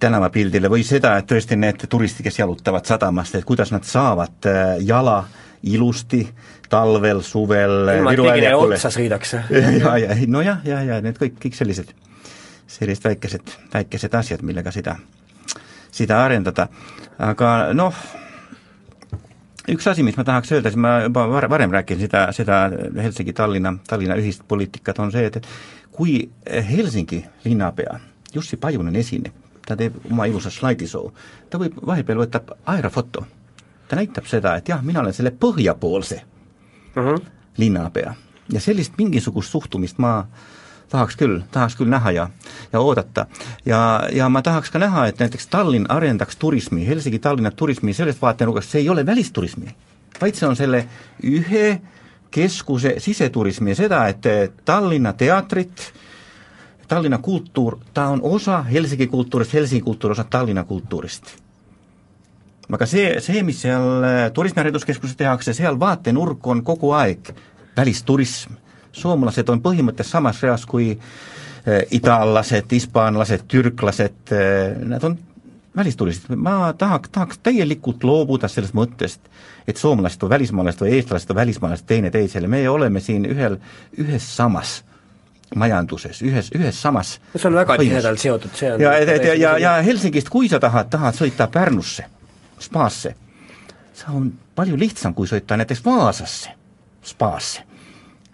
[0.02, 4.74] tänavapildile või seda, et tõesti need turistid, kes jalutavad sadamast, et kuidas nad saavad äh,
[4.82, 5.22] jala
[5.62, 6.22] ilusti
[6.70, 8.78] talvel, suvel ilma, et Viru keegi neile väljakule.
[8.78, 9.34] otsa sõidaks.
[9.82, 11.92] ja, ja nojah, ja, ja need kõik, kõik sellised,
[12.66, 14.96] sellised väikesed, väikesed asjad, millega seda,
[15.92, 16.68] seda arendada.
[17.18, 17.98] aga noh,
[19.70, 23.76] üks asi, mis ma tahaks öelda, siis ma juba var-, varem rääkisin seda, seda Helsingi-Tallinna,
[23.88, 25.52] Tallinna ühist poliitikat, on see, et et
[25.92, 28.00] kui Helsingi linnapea
[28.34, 29.34] Jussi Pajunen esineb,
[29.66, 31.12] ta teeb oma ilusa slaidisoo,
[31.50, 33.26] ta võib, vahepeal võtab aerofoto.
[33.92, 36.22] Ta näitab seda, et jah, mina olen selle põhjapoolse
[36.96, 37.26] Mhm.
[37.60, 38.14] linnapea
[38.52, 40.26] ja sellist mingisugust suhtumist ma
[40.88, 42.28] tahaks küll, tahaks küll näha ja,
[42.72, 43.26] ja oodata.
[43.66, 48.70] ja, ja ma tahaks ka näha, et näiteks Tallinn arendaks turismi, Helsingi-Tallinna turismi sellest vaatenurgast,
[48.70, 49.76] see ei ole välisturismi,
[50.20, 50.86] vaid see on selle
[51.24, 51.80] ühe
[52.30, 54.24] keskuse siseturismi ja seda, et
[54.64, 55.92] Tallinna teatrit,
[56.88, 61.36] Tallinna kultuur, ta on osa Helsingi kultuurist, Helsingi kultuur osa Tallinna kultuurist
[62.70, 67.32] aga see, see, mis seal äh, turismihariduskeskuses tehakse, seal vaatenurk on kogu aeg
[67.76, 68.58] välisturism.
[68.92, 75.18] soomlased on põhimõtteliselt samas reas kui äh, itaallased, hispaanlased, türklased, äh, nad on
[75.76, 79.20] välisturistid, ma tahaks, tahaks täielikult loobuda sellest mõttest,
[79.66, 83.56] et soomlased või välismaalased või eestlased või välismaalased teineteisele, me oleme siin ühel,
[83.96, 84.82] ühes samas
[85.56, 89.52] majanduses, ühes, ühes samas see on väga tihedalt seotud, see on ja, ja, ja, ja,
[89.60, 92.11] ja Helsingist, kui sa tahad, tahad sõita Pärnusse
[92.62, 93.14] spaasse.
[93.92, 96.50] see on palju lihtsam, kui sõita näiteks Vaasasse
[97.02, 97.62] spaasse.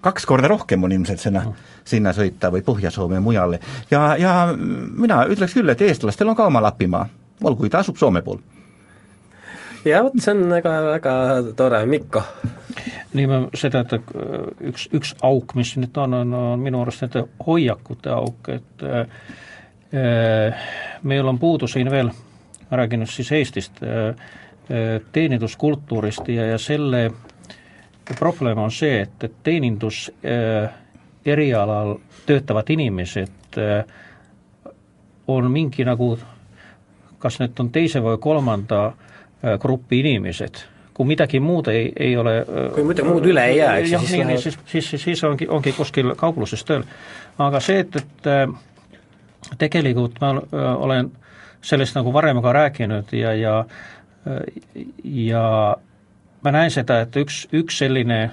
[0.01, 1.43] kaks korda rohkem on ilmselt sinna,
[1.85, 3.61] sinna sõita või Põhja-Soome mujale.
[3.91, 7.09] ja, ja mina ütleks küll, et eestlastel on ka oma Lapimaa,
[7.45, 8.38] olgugi ta asub Soome pool.
[9.85, 11.17] ja vot see on väga, väga
[11.57, 12.23] tore, Mikko?
[13.14, 13.93] nii ma seda, et
[14.69, 20.67] üks, üks auk, mis nüüd on, on, on minu arust nende hoiakute auk, et äh,
[21.03, 22.12] meil on puudu siin veel
[23.00, 27.11] just siis Eestist, äh, äh, teeninduskultuurist ja, ja selle
[28.18, 30.70] probleem on see, et, et teenindus äh,
[31.26, 33.57] erialal töötavad inimesed
[35.28, 36.18] on mingi nagu,
[37.18, 38.92] kas need on teise või kolmanda
[39.61, 40.61] grupi inimesed,
[40.94, 42.35] kui midagi muud ei, ei ole
[42.74, 45.48] kui midagi muud üle ei jää, eks jah, nii, nii, siis, siis, siis, siis ongi,
[45.48, 46.85] ongi kuskil kaupluses tööl.
[47.38, 50.35] aga see, et, et tegelikult ma
[50.76, 51.11] olen
[51.62, 53.64] sellest nagu varem ka rääkinud ja, ja
[55.05, 55.77] ja
[56.42, 58.29] ma näen seda, et üks, üks selline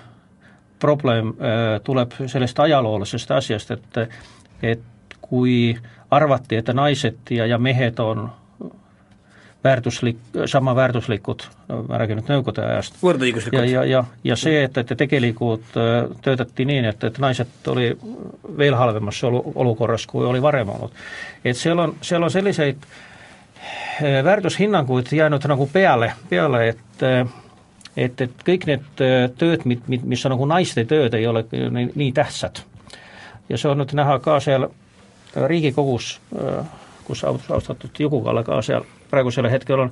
[0.80, 4.02] probleem äh, tuleb sellest ajaloolisest asjast, et
[4.64, 4.82] et
[5.22, 5.76] kui
[6.12, 8.30] arvati, et naised ja, ja mehed on
[9.64, 11.42] väärtuslik, sama väärtuslikud,
[11.88, 13.00] ma räägin nüüd Nõukogude ajast.
[13.02, 13.58] võrdõiguslikud.
[13.58, 17.90] ja, ja, ja, ja see, et, et tegelikult äh, töötati nii, et, et naised oli
[18.58, 21.04] veel halvemas olu, olukorras, kui oli varem olnud.
[21.44, 23.15] et seal on, seal on selliseid äh, Eh,
[24.24, 27.26] väärtushinnanguid jäänud nagu peale, peale, et eh,
[27.98, 32.12] et, et kõik need eh, tööd, mis on nagu naiste tööd, ei ole nii, nii
[32.12, 32.64] tähtsad.
[33.50, 34.68] ja see on nüüd näha ka seal
[35.36, 36.14] Riigikogus,
[37.04, 39.92] kus austatud Juku-Kalle ka seal praegusel hetkel on.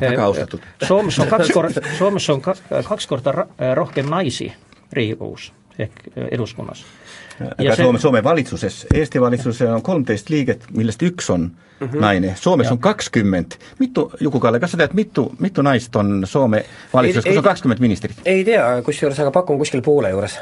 [0.00, 0.62] väga austatud.
[0.86, 3.34] Soomes on kaks korda, Soomes on kaks korda
[3.74, 4.52] rohkem naisi
[4.92, 6.84] Riigikogus ehk eduskonnas
[7.40, 7.84] aga see...
[7.84, 11.40] Soome, Soome valitsuses, Eesti valitsuses on kolmteist liiget, millest üks on
[11.80, 12.00] mm -hmm.
[12.00, 12.72] naine, Soomes ja.
[12.72, 13.58] on kakskümmend.
[13.78, 18.16] mitu, Juku-Kalle, kas sa tead, mitu, mitu naist on Soome valitsuses, kus on kakskümmend ministrit?
[18.24, 20.38] ei tea, kusjuures aga pakun kuskil poole juures.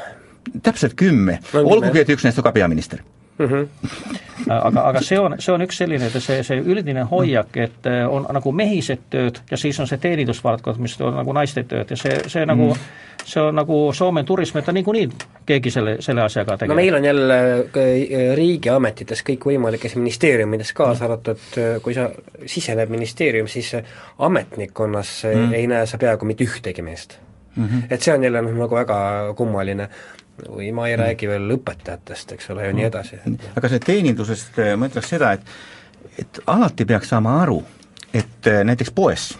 [0.63, 2.99] täpselt kümme no,, olgugi et üks neist on ka peaminister
[3.47, 3.53] mm.
[3.53, 4.19] -hmm.
[4.49, 8.27] aga, aga see on, see on üks selline, see, see üldine hoiak, et äh, on
[8.33, 12.19] nagu mehised tööd ja siis on see teenindusvaldkond, mis on nagu naiste tööd ja see,
[12.27, 15.07] see nagu mm see on nagu Soome turism, et ta niikuinii
[15.45, 16.73] keegi selle, selle asjaga tegeleb.
[16.73, 22.09] no meil on jälle äh, riigiametites kõikvõimalikes ministeeriumides kaasa arvatud, äh, kui sa
[22.45, 23.73] sisened ministeerium, siis
[24.19, 25.53] ametnikkonnas mm.
[25.53, 27.17] ei näe sa peaaegu mitte ühtegi meest
[27.55, 27.63] mm.
[27.63, 27.87] -hmm.
[27.89, 28.97] et see on jälle noh, nagu väga
[29.35, 29.89] kummaline
[30.47, 31.03] või ma ei mm.
[31.03, 33.21] räägi veel õpetajatest, eks ole, ja nii edasi.
[33.55, 37.61] aga see teenindusest äh, ma ütleks seda, et et alati peaks saama aru,
[38.13, 39.31] et näiteks poes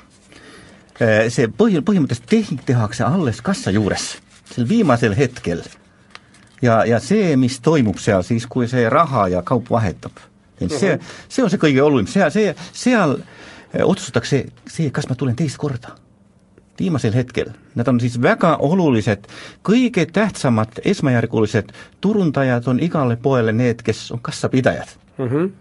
[1.01, 4.11] Äh, see põhi, põhimõtteliselt tehing tehakse alles kassa juures,
[4.51, 5.63] sel viimasel hetkel.
[6.61, 10.21] ja, ja see, mis toimub seal siis, kui see raha ja kaup vahetab,
[10.61, 11.01] see, mhm.
[11.29, 15.57] see on see kõige olulisem, seal, see, seal äh, otsustatakse see, kas ma tulen teist
[15.57, 15.95] korda
[16.79, 17.51] viimasel hetkel.
[17.75, 19.27] Nad on siis väga olulised,
[19.65, 25.27] kõige tähtsamad esmajärgulised turundajad on igale poele need, kes on kassapidajad mm.
[25.27, 25.51] -hmm.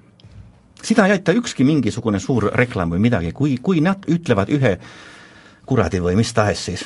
[0.83, 4.79] seda ei aita ükski mingisugune suur reklaam või midagi, kui, kui nad ütlevad ühe
[5.67, 6.85] kuradi või mis tahes siis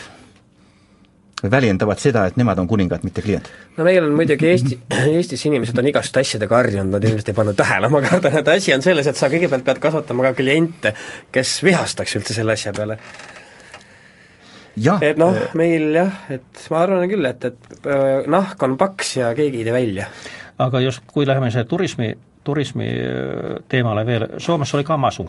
[1.51, 3.49] väljendavad seda, et nemad on kuningad, mitte klient.
[3.77, 4.79] no meil on muidugi Eesti,
[5.17, 8.75] Eestis inimesed on igast asjadega harjunud, nad ilmselt ei pannud tähele, ma kardan, et asi
[8.75, 10.95] on selles, et sa kõigepealt pead kasvatama ka kliente,
[11.33, 12.99] kes vihastaks üldse selle asja peale.
[15.03, 19.33] Et noh, meil jah, et ma arvan küll, et, et äh, nahk on paks ja
[19.37, 20.09] keegi ei tee välja.
[20.59, 22.13] aga just, kui läheme see turismi,
[22.45, 25.29] turismi äh, teemale veel, Soomes oli ka masu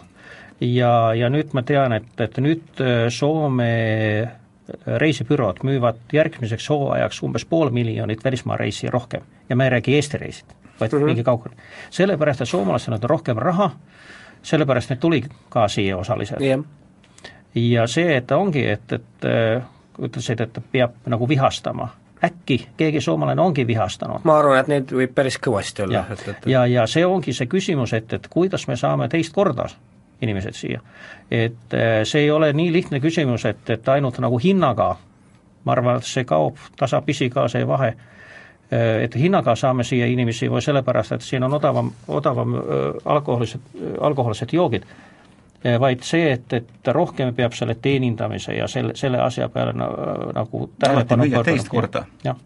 [0.62, 3.72] ja, ja nüüd ma tean, et, et nüüd äh, Soome
[5.00, 10.20] reisibürood müüvad järgmiseks hooajaks umbes pool miljonit välismaa reisi rohkem ja ma ei räägi Eesti
[10.20, 11.06] reisid, vaid mm -hmm.
[11.06, 11.52] mingi kaugel.
[11.90, 13.72] sellepärast, et soomlastel on rohkem raha,
[14.42, 16.60] sellepärast need tulid ka siia osaliselt yeah..
[17.58, 19.64] Ja see, et ongi, et, et äh,
[20.04, 21.90] ütlesid, et peab nagu vihastama
[22.24, 24.20] äkki keegi soomlane ongi vihastanud.
[24.24, 26.06] ma arvan, et neid võib päris kõvasti olla.
[26.10, 29.68] ja, ja, ja see ongi see küsimus, et, et kuidas me saame teist korda
[30.22, 30.82] inimesed siia.
[31.32, 34.96] et äh, see ei ole nii lihtne küsimus, et, et ainult nagu hinnaga,
[35.64, 40.50] ma arvan, et see kaob tasapisi ka see vahe, äh, et hinnaga saame siia inimesi
[40.50, 42.58] või sellepärast, et siin on odavam, odavam
[43.06, 44.90] alkoholised, alkohoolsed joogid
[45.80, 51.44] vaid see, et, et rohkem peab selle teenindamise ja selle, selle asja peale nagu tähelepanu
[51.44, 52.06] teist korda.
[52.24, 52.38] jah.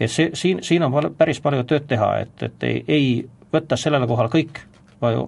[0.00, 3.06] ja see, siin, siin on päris palju tööd teha, et, et ei, ei
[3.52, 4.60] võtta sellele kohale kõik,
[5.00, 5.24] vaid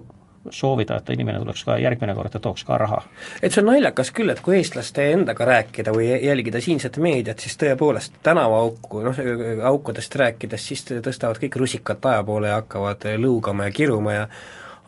[0.53, 3.01] soovida, et inimene tuleks ka järgmine kord ja tooks ka raha.
[3.41, 7.57] et see on naljakas küll, et kui eestlaste endaga rääkida või jälgida siinset meediat, siis
[7.57, 9.25] tõepoolest tänavaauku, noh,
[9.73, 14.27] aukudest rääkides, siis tõstavad kõik rusikad taeva poole ja hakkavad lõugama ja kiruma ja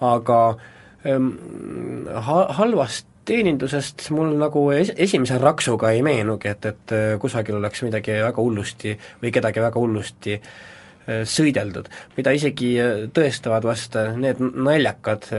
[0.05, 0.73] aga äh,
[1.07, 7.83] ha-, halvast teenindusest mul nagu es-, esimese raksuga ei meenugi, et, et äh, kusagil oleks
[7.85, 14.41] midagi väga hullusti või kedagi väga hullusti äh, sõideldud, mida isegi äh, tõestavad vast need
[14.41, 15.29] naljakad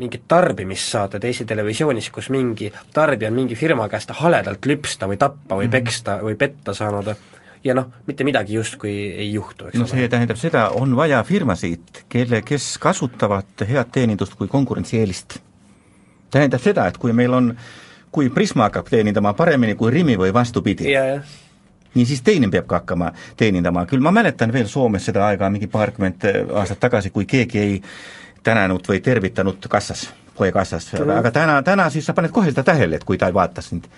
[0.00, 5.60] mingid tarbimissaated Eesti Televisioonis, kus mingi tarbija on mingi firma käest haledalt lüpsta või tappa
[5.60, 5.76] või mhm.
[5.78, 7.14] peksta või petta saanud
[7.68, 10.12] ja noh, mitte midagi justkui ei juhtu, eks no see ole.
[10.12, 15.38] tähendab seda, on vaja firmasid, kelle, kes kasutavad head teenindust kui konkurentsieelist.
[16.30, 17.52] tähendab seda, et kui meil on,
[18.12, 21.20] kui Prisma hakkab teenindama paremini kui Rimi või vastupidi ja,, ja.
[21.94, 25.68] nii siis teine peab ka hakkama teenindama, küll ma mäletan veel Soomes seda aega mingi
[25.72, 27.82] paarkümmend aastat tagasi, kui keegi ei
[28.44, 33.04] tänanud või tervitanud kassas, poekassas, aga täna, täna siis sa paned kohe seda tähele, et
[33.04, 33.88] kui ta ei vaata sind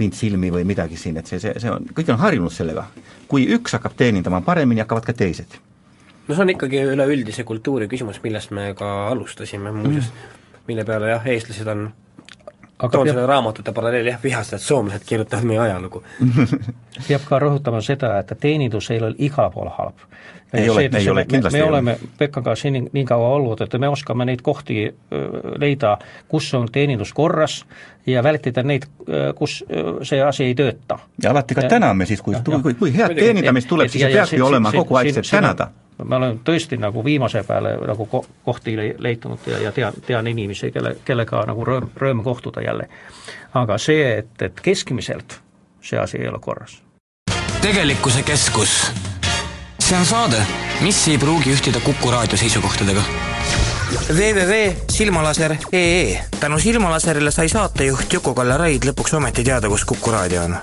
[0.00, 2.86] vint silmi või midagi siin, et see, see, see on, kõik on harjunud sellega.
[3.30, 5.58] kui üks hakkab teenindama paremini, hakkavad ka teised.
[6.26, 10.38] no see on ikkagi üleüldise kultuuri küsimus, millest me ka alustasime muuseas mm.,
[10.70, 11.90] mille peale jah, eestlased on
[12.80, 13.14] aga toon peab...
[13.14, 16.02] selle raamatute paralleeli jah, vihased, et soomlased kirjutavad meie ajalugu.
[17.08, 20.06] Peab ka rõhutama seda, et teenindus ei ole igal pool halb.
[20.52, 23.88] Ei ole, ei ole, kindlasti me, me oleme Pekkaga siin nii kaua olnud, et me
[23.88, 24.88] oskame neid kohti
[25.62, 25.92] leida,
[26.28, 27.60] kus on teenindus korras
[28.06, 28.88] ja vältida neid,
[29.38, 29.60] kus
[30.02, 30.98] see asi ei tööta.
[31.22, 34.98] ja alati ka täname siis, kui, kui, kui head teenindamist tuleb, siis peabki olema kogu
[34.98, 35.70] aeg see tänada
[36.04, 40.72] ma olen tõesti nagu viimase peale nagu ko-, kohti leidnud ja, ja tean, tean inimesi,
[40.72, 42.88] kelle, kellega nagu rõõm, rõõm kohtuda jälle.
[43.54, 45.40] aga see, et, et keskmiselt
[45.82, 46.82] see asi ei ole korras.
[47.62, 48.90] tegelikkuse keskus
[49.90, 50.46] see on saade,
[50.80, 53.02] mis ei pruugi ühtida Kuku raadio seisukohtadega.
[54.14, 60.56] www.silmalaser.ee tänu Silmalaserile sai saatejuht Juku-Kalle Raid lõpuks ometi teada, kus Kuku raadio on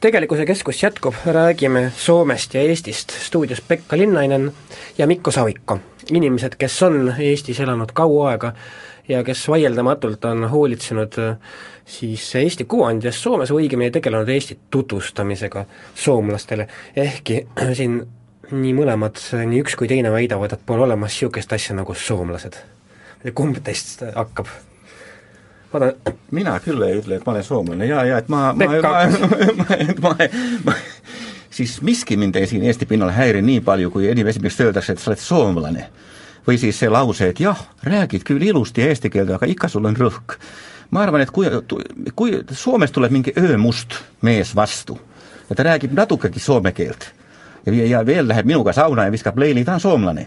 [0.00, 4.52] tegelikkuse keskus jätkub, räägime Soomest ja Eestist, stuudios Pekka Linnainen
[4.98, 5.78] ja Mikko Savikko.
[6.12, 8.52] inimesed, kes on Eestis elanud kaua aega
[9.08, 11.36] ja kes vaieldamatult on hoolitsenud äh,
[11.84, 17.46] siis Eesti kuvandi eest Soomes või õigemini tegelenud Eesti tutvustamisega soomlastele, ehkki
[17.78, 18.00] siin
[18.50, 22.56] nii mõlemad, nii üks kui teine väidavad, et pole olemas niisugust asja nagu soomlased.
[23.34, 24.48] kumb teist hakkab?
[25.72, 28.94] Vaata mina küll ei ütle, et ma olen soomlane ja, ja et ma, ma, ma,
[29.58, 30.14] ma, ma,
[30.66, 30.74] ma
[31.50, 35.10] siis miski mind siin Eesti pinnal ei häiri nii palju, kui inimesimest öeldakse, et sa
[35.10, 35.86] oled soomlane
[36.46, 39.96] või siis see lause, et jah, räägid küll ilusti eesti keelt, aga ikka sul on
[39.96, 40.38] rõhk.
[40.90, 41.46] ma arvan, et kui,
[42.16, 43.94] kui Soomes tuleb mingi öömust
[44.26, 44.98] mees vastu.
[45.50, 47.12] Ja ta räägib natukegi soome keelt.
[47.66, 50.26] Ja, ja veel läheb minuga sauna ja viskab leili, ta on soomlane.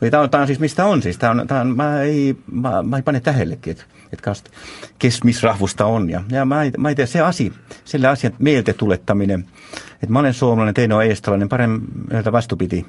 [0.00, 1.88] Või ta on, ta on siis, mis ta on siis, ta on, ta on, ma
[2.02, 4.44] ei, ma, ma ei pane tähelegi, et, et kas,
[4.98, 6.08] kes, mis rahvus ta on.
[6.10, 7.48] Ja, ja ma ei, ma ei tea, see asi,
[7.84, 9.40] selle asja meelde tuletamine,
[10.02, 11.80] et ma olen soomlane, teine on eestlane, parem
[12.12, 12.84] öelda vastupidi,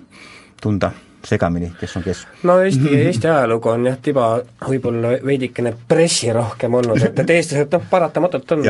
[0.61, 0.91] tunda
[1.25, 2.27] segamini, kes on kes.
[2.43, 4.27] no Eesti, Eesti ajalugu on jah, tiba
[4.63, 8.63] võib-olla veidikene pressirohkem olnud, et, et eestlased noh, paratamatult on,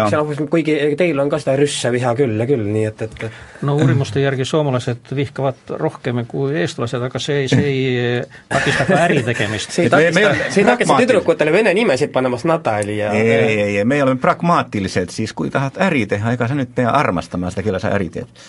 [0.49, 3.25] kuigi teil on ka seda rüssa viha küll ja küll, nii et, et
[3.67, 9.21] no uurimuste järgi soomalased vihkavad rohkem kui eestlased, aga see, see ei takista ka äri
[9.30, 9.75] tegemist.
[9.75, 13.86] see ei takista, see ei takista tüdrukutele vene nimesid panemast Natali ja ei, ei, ei,
[13.86, 17.84] me oleme pragmaatilised, siis kui tahad äri teha, ega sa nüüd pea armastama seda, kelle
[17.84, 18.47] sa äri teed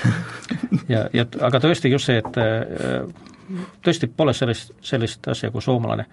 [0.88, 2.40] ja, ja aga tõesti just see, et
[3.84, 6.06] tõesti pole sellist, sellist asja kui soomlane.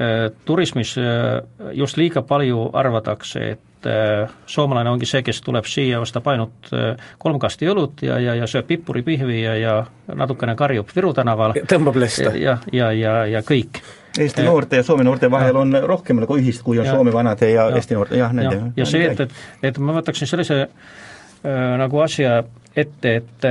[0.00, 1.40] Äh, turismis äh,
[1.72, 6.70] just liiga palju arvatakse, et äh, soomlane ongi see, kes tuleb siia, ostab ainult
[7.18, 9.76] kolm kasti õlut ja, ja, ja sööb pipuripihvi ja, ja
[10.14, 11.58] natukene karjub Viru tänaval.
[11.70, 12.34] tõmbab lesta.
[12.38, 13.82] ja, ja, ja, ja kõik.
[14.18, 17.50] Eesti noorte ja Soome noorte vahel on rohkem nagu ühist, kui on ja, Soome vanade
[17.50, 18.60] ja, ja Eesti noorte, jah, nende.
[18.60, 22.44] ja, ja see, et, et, et ma võtaksin sellise äh, nagu asja
[22.76, 23.46] ette, et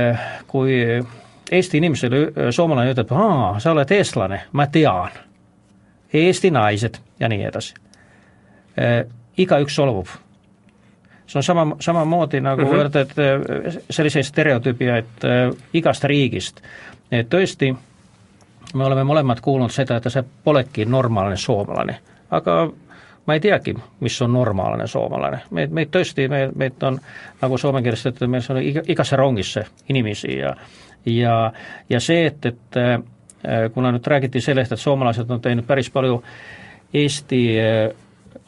[0.46, 0.80] kui
[1.52, 5.16] Eesti inimesele soomlane ütleb, aa, sa oled eestlane, ma tean.
[6.14, 7.74] Eesti naised ja nii edasi
[8.76, 9.04] e,.
[9.38, 10.06] Igaüks solvub.
[11.26, 12.76] see on sama, samamoodi nagu mm -hmm.
[12.76, 16.60] öelda, et äh, selliseid stereotüübia, et äh, igast riigist,
[17.12, 17.74] et tõesti,
[18.74, 21.98] me oleme mõlemad kuulnud seda, et see polegi normaalne soomlane,
[22.30, 22.68] aga
[23.26, 26.98] ma ei teagi, mis on normaalne soomlane, meid, meid tõesti, me, meid on,
[27.40, 30.54] nagu soome keeles ütlete, meil on iga, igasse rongisse inimesi ja
[31.06, 31.52] ja,
[31.88, 32.98] ja see, et, et äh,
[33.74, 36.22] kuna nüüd räägiti sellest, et soomlased on teinud päris palju
[36.94, 37.40] Eesti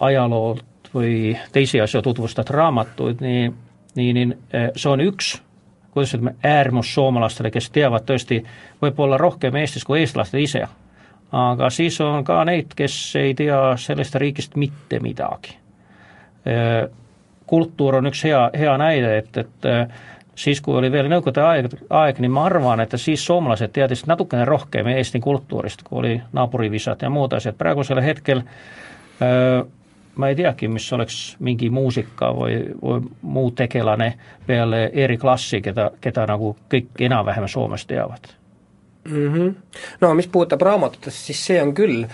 [0.00, 0.56] ajaloo
[0.94, 3.50] või teisi asju tutvustatud raamatuid, nii,
[3.96, 5.34] nii, nii eh, see on üks,
[5.90, 8.42] kuidas ütleme, äärmussoomalastele, kes teavad tõesti
[8.82, 10.66] võib-olla rohkem Eestist kui eestlased ise.
[11.32, 15.56] Aga siis on ka neid, kes ei tea sellest riigist mitte midagi.
[16.46, 16.84] Eh,
[17.46, 19.86] kultuur on üks hea, hea näide, et, et eh,
[20.34, 24.44] siis, kui oli veel Nõukogude aeg, aeg, nii ma arvan, et siis soomlased teadsid natukene
[24.46, 28.44] rohkem Eesti kultuurist, kui oli naaburivisad ja muud asjad, praegusel hetkel
[29.22, 29.64] öö,
[30.16, 34.12] ma ei teagi, mis oleks mingi muusika või, või muu tegelane
[34.46, 38.30] peale Erik Lassi, keda, keda nagu kõik enam-vähem Soomes teavad
[39.06, 39.34] mm.
[39.34, 39.54] -hmm.
[40.00, 42.04] No mis puudutab raamatutest, siis see on küll,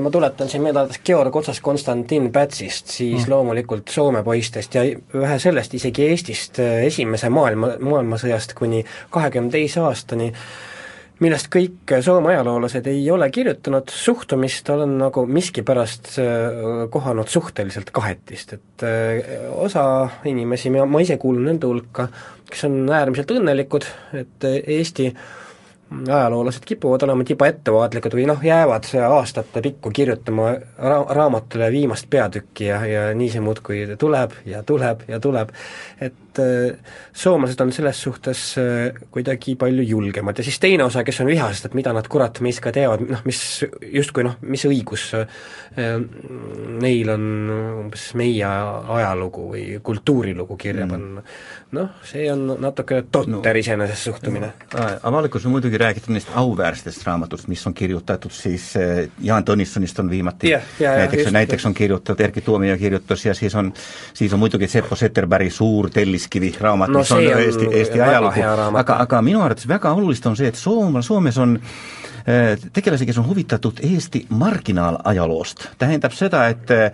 [0.00, 3.30] ma tuletan siin meelde alates Georg Otsas Konstantin Pätsist, siis mm.
[3.30, 4.82] loomulikult Soome poistest ja
[5.14, 10.32] vähe sellest, isegi Eestist esimese maailma, maailmasõjast kuni kahekümne teise aastani
[11.20, 18.56] millest kõik Soome ajaloolased ei ole kirjutanud, suhtumist olen nagu miskipärast äh, kohanud suhteliselt kahetist,
[18.56, 18.86] et
[19.52, 19.84] osa
[20.24, 22.08] inimesi, ma ise kuulun nende hulka,
[22.50, 23.86] kes on äärmiselt õnnelikud,
[24.22, 25.28] et Eesti äh,
[25.90, 32.68] ajaloolased kipuvad olema tiba ettevaatlikud või noh, jäävad aastate pikku kirjutama ra-, raamatule viimast peatükki
[32.68, 35.50] ja, ja nii see muudkui tuleb ja tuleb ja tuleb.
[36.00, 41.20] et äh, soomlased on selles suhtes äh, kuidagi palju julgemad ja siis teine osa, kes
[41.20, 43.42] on vihased, et mida nad kurat meist ka teavad, noh mis
[43.82, 45.26] justkui noh, mis õigus äh,
[46.80, 47.26] neil on
[47.86, 50.94] umbes meie ajalugu või kultuurilugu kirja mm.
[50.94, 51.58] panna mm..
[51.72, 54.52] Noh, see on natuke totter no, iseenesest suhtumine.
[54.74, 54.86] No,.
[55.10, 60.10] avalikkus on muidugi räägitud neist auväärsetest raamatust, mis on kirjutatud siis eh, Jaan Tõnissonist on
[60.10, 60.50] viimati.
[60.50, 63.72] Yeah, yeah, näiteks yeah,, näiteks on kirjutatud, Erkki Tuomia kirjutas ja siis on,
[64.14, 68.44] siis on muidugi Seppo Zetterbergi suur telliskivi raamat no,, mis on, on Eesti, Eesti ajalugu,
[68.82, 71.58] aga, aga minu arvates väga olulist on see, et Soome, Soomes on
[72.19, 72.19] Äh,
[72.72, 75.64] tegelasi, kes on huvitatud Eesti marginaalajaloost.
[75.78, 76.92] tähendab seda, et äh,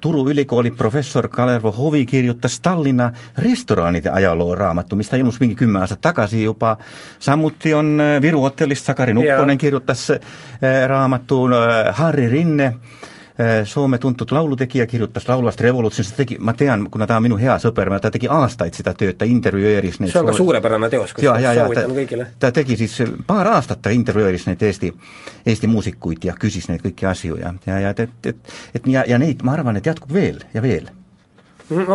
[0.00, 5.80] Turu ülikooli professor Kalervo Hovi kirjutas Tallinna restoranide ajaloo raamatu, mis ta ilmus mingi kümme
[5.80, 6.76] aastat tagasi juba,
[7.18, 10.08] samuti on äh, Viru hotellist Sakari Nupponen kirjutas
[10.86, 11.46] raamatu
[11.92, 12.74] Harri Rinne,
[13.64, 17.90] Soome tuntud laulutegija, kirjutas laulvast revolutsioonist, tegi, ma tean, kuna ta on minu hea sõber,
[18.00, 21.92] ta tegi aastaid seda tööd, ta intervjueeris neid see on ka suurepärane teos, kusjuures soovitan
[21.98, 22.26] kõigile.
[22.40, 22.94] ta tegi siis
[23.28, 24.88] paar aastat, ta intervjueeris neid Eesti,
[25.52, 29.20] Eesti muusikuid ja küsis neid kõiki asju ja, ja, ja et, et, et ja, ja
[29.20, 30.88] neid, ma arvan, et jätkub veel ja veel.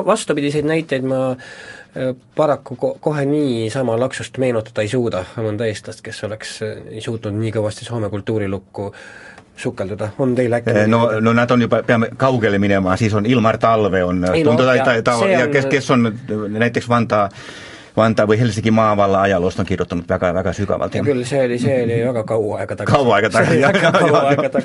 [0.05, 6.21] vastupidiseid näiteid ma äh, paraku ko-, kohe niisama laksust meenutada ei suuda, mõnda eestlast, kes
[6.29, 8.91] oleks äh, suutnud nii kõvasti Soome kultuurilukku
[9.61, 13.25] sukelduda, on teil äkki eh, no, no nad on juba, peame kaugele minema, siis on
[13.25, 16.09] Ilmar Talve on, tundub, ta, ta, ta, ja kes, kes on
[16.57, 17.27] näiteks Vanda
[17.97, 20.95] Vanda või Helsingi maavalla ajaloost on kirjutanud väga, väga sügavalt.
[20.95, 22.95] ja küll, see oli, see oli väga kaua aega tagasi.
[22.95, 23.97] kaua aega tagasi, jah, jah,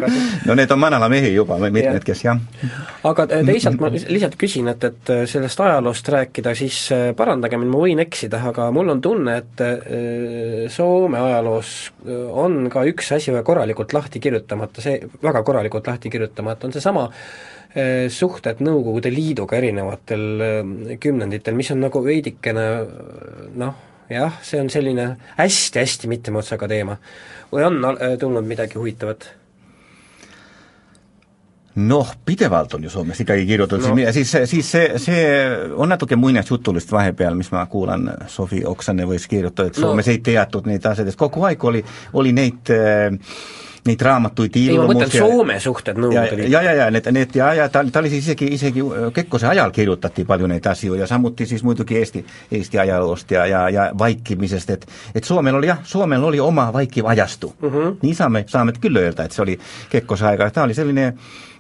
[0.01, 0.21] jah.
[0.47, 2.39] no need on manala mehi juba, mitmed, kes jah.
[3.11, 7.83] aga teisalt ma lihtsalt küsin, et, et sellest ajaloost rääkida, siis äh, parandage mind, ma
[7.83, 9.65] võin eksida, aga mul on tunne, et
[10.73, 11.73] Soome ajaloos
[12.07, 17.07] on ka üks asi väga korralikult lahti kirjutamata, see, väga korralikult lahti kirjutamata, on seesama
[18.09, 22.65] suhted Nõukogude Liiduga erinevatel kümnenditel, mis on nagu veidikene
[23.55, 23.75] noh,
[24.11, 25.09] jah, see on selline
[25.39, 26.97] hästi-hästi mitme otsaga teema.
[27.53, 29.29] või on äh, tulnud midagi huvitavat?
[31.77, 35.27] noh, pidevalt on ju Soomes ikkagi kirjutatud no., siis, siis see, see
[35.77, 40.13] on natuke muinasjutulist vahepeal, mis ma kuulan, Sofi Oksanevois kirjutab, et Soomes no.
[40.13, 41.85] ei teatud neid asjadest, kogu aeg oli,
[42.17, 43.13] oli neid äh,
[43.87, 46.53] neid raamatuid ilmus ei, ma mõtlen Soome suhted Nõukogude Liiduga.
[46.53, 48.85] ja, ja, ja need, need ja, ja ta, ta oli siis isegi, isegi
[49.15, 53.67] Kekkose ajal kirjutati palju neid asju ja samuti siis muidugi Eesti, Eesti ajaloost ja, ja,
[53.71, 57.69] ja vaikimisest, et et Soomel oli jah, Soomel oli oma vaikiv ajastu mm.
[57.69, 57.99] -hmm.
[58.03, 59.59] nii saame, saame küll öelda, et see oli
[59.91, 61.13] Kekkose aega, ta oli selline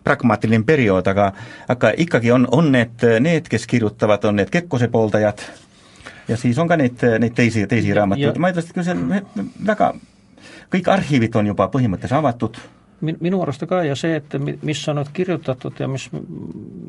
[0.05, 1.33] pragmaatiline periood, aga
[1.69, 5.43] aga ikkagi on, on need, need, kes kirjutavad, on need Kekkose pooldajad
[6.29, 9.95] ja siis on ka neid, neid teisi, teisi raamatuid, ma ütleks, et see on väga
[10.73, 12.59] kõik arhiivid on juba põhimõtteliselt avatud.
[13.01, 16.09] min-, minu arust ka ja see, et mis on nüüd kirjutatud ja mis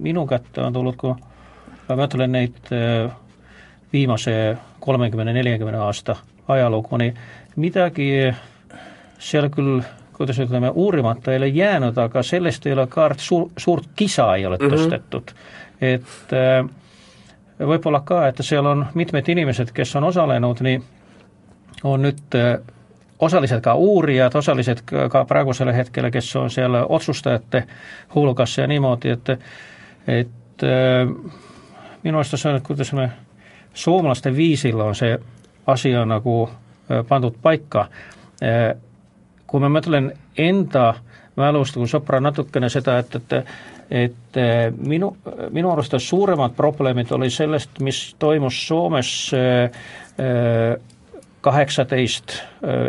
[0.02, 1.14] minu kätte on tulnud, kui
[1.90, 3.12] ma mõtlen neid äh,
[3.94, 6.16] viimase kolmekümne, neljakümne aasta
[6.48, 7.14] ajalugu, nii
[7.56, 8.10] midagi
[9.20, 9.82] seal küll
[10.18, 14.46] kuidas ütleme, uurimata ei ole jäänud, aga sellest ei ole ka suur, suurt kisa ei
[14.46, 14.74] ole mm -hmm.
[14.74, 15.34] tõstetud.
[15.82, 16.70] et äh,
[17.60, 20.82] võib-olla ka, et seal on mitmed inimesed, kes on osalenud, nii
[21.84, 22.36] on nüüd
[23.18, 27.64] äh, osalised ka uurijad, osalised ka praegusele hetkele, kes on seal otsustajate
[28.16, 29.30] hulgas ja niimoodi, et
[30.08, 31.08] et äh,
[32.04, 33.10] minu arust see on, et kuidas me
[33.74, 35.18] soomlaste viisil on see
[35.68, 37.88] asi on nagu äh, pandud paika.
[39.48, 40.94] Kui ma mõtlen enda
[41.36, 43.48] mälust, kui sõpra natukene seda, et, et
[43.90, 44.38] et
[44.78, 45.16] minu,
[45.56, 49.32] minu arust suuremad probleemid oli sellest, mis toimus Soomes
[51.46, 52.34] kaheksateist,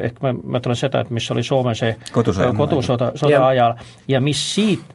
[0.03, 3.75] ehk ma mõtlen seda, et mis oli Soome see kodusõja, kodusõda, sõda ajal
[4.09, 4.95] ja mis siit,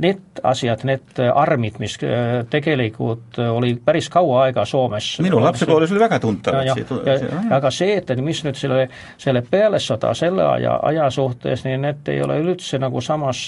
[0.00, 1.96] need asjad, need armid, mis
[2.52, 5.10] tegelikult oli päris kaua aega Soomes.
[5.24, 6.60] minu lapsepõlves oli väga tuntav.
[7.58, 8.88] aga see, et mis nüüd selle,
[9.20, 13.46] selle pealesõda, selle aja, aja suhtes, nii need ei ole üldse nagu samas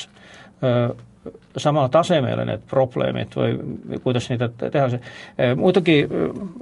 [1.57, 5.55] samale tasemele need probleemid või kuidas neid teha, see.
[5.57, 5.99] Muidugi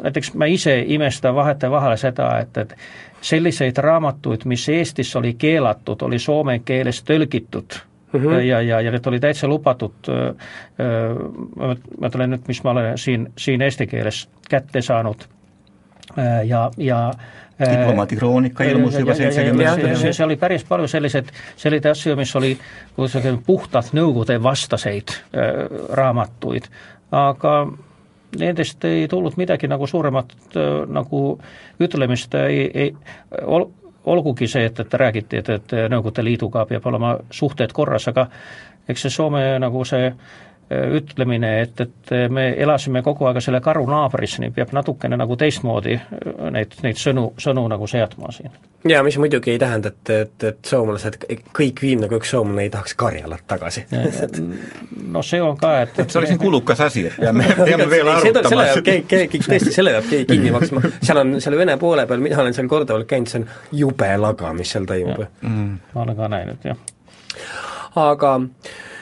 [0.02, 2.76] näiteks ma ise imestan vahetevahel seda, et, et
[3.24, 7.80] selliseid raamatuid, mis Eestis oli keelatud, oli soome keeles tõlgitud.
[8.14, 8.40] Mm -hmm.
[8.46, 10.06] ja, ja, ja need oli täitsa lubatud,
[11.56, 15.24] ma mõtlen nüüd, mis ma olen siin, siin eesti keeles kätte saanud.
[16.46, 17.10] Ja, ja
[17.60, 19.96] diplomaadi kroonika ilmus juba seitsekümmend.
[19.96, 22.58] see oli päris palju selliseid, selliseid asju, mis oli
[22.96, 25.52] kuidas öelda, puhtalt Nõukogude vastaseid äh,
[25.92, 26.66] raamatuid,
[27.12, 27.54] aga
[28.38, 31.24] nendest ei tulnud midagi nagu suuremat äh, nagu
[31.80, 32.94] ütlemist, ei, ei
[33.44, 33.68] ol,
[34.04, 38.26] olgugi see, et, et räägiti, et, et Nõukogude Liiduga peab olema suhted korras, aga
[38.88, 40.18] eks see Soome nagu see äh,
[40.53, 45.36] Äh, ütlemine, et, et me elasime kogu aeg selle karu naabris, nii peab natukene nagu
[45.36, 48.52] teistmoodi äh, neid, neid sõnu, sõnu nagu seadma siin.
[48.88, 51.18] jaa, mis muidugi ei tähenda, et, et, et soomlased,
[51.56, 53.84] kõik viim nagu üks soomlane ei tahaks Karjalat tagasi
[55.12, 58.12] no see on ka, et, et see oli siin kulukas asi, et peame, peame veel
[58.14, 61.76] arutama selle peab keegi, keegi, tõesti, selle peab keegi kinni maksma, seal on, seal Vene
[61.80, 63.46] poole peal, mina olen seal korduvalt käinud, see on
[63.84, 65.26] jube laga, mis seal toimub.
[65.44, 65.76] Mm.
[65.92, 66.80] ma olen ka näinud, jah.
[68.00, 68.93] aga Äh,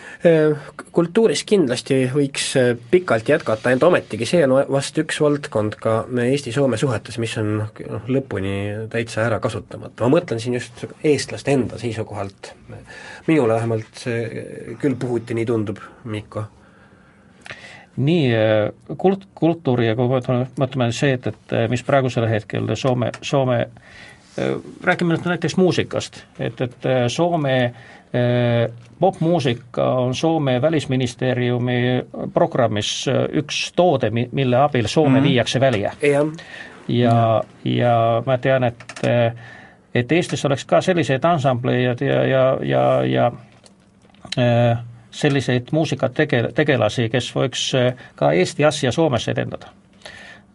[0.92, 6.78] kultuuris kindlasti võiks äh, pikalt jätkata, ent ometigi see on vast üks valdkond ka Eesti-Soome
[6.78, 8.54] suhetes, mis on noh, lõpuni
[8.92, 10.04] täitsa ära kasutamata.
[10.04, 12.52] ma mõtlen siin just eestlaste enda seisukohalt,
[13.26, 16.44] minule vähemalt see küll puhuti nii tundub, Mikko.
[18.02, 23.10] Nii äh, kult-, kultuuri ja kui mõtleme, mõtleme see, et, et mis praegusel hetkel Soome,
[23.26, 23.64] Soome
[24.86, 27.56] räägime nüüd näiteks muusikast, et, et Soome
[29.00, 32.04] popmuusika on Soome välisministeeriumi
[32.34, 35.28] programmis üks toode, mille abil Soome mm -hmm.
[35.28, 35.92] viiakse välja.
[36.88, 38.84] ja, ja ma tean, et
[39.94, 43.32] et Eestis oleks ka selliseid ansambleid ja, ja, ja, ja
[45.10, 47.66] selliseid muusikatege-, tegelasi, kes võiks
[48.16, 49.66] ka Eesti asja Soomes edendada.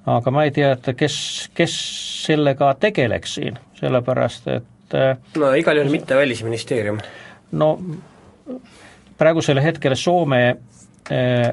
[0.06, 1.78] aga ma ei tea, et kes, kes
[2.26, 4.98] sellega tegeleks siin, sellepärast et
[5.36, 7.00] no igal juhul mitte Välisministeerium
[7.52, 7.78] no
[9.18, 10.58] praegusel hetkel Soome,
[11.10, 11.52] eh,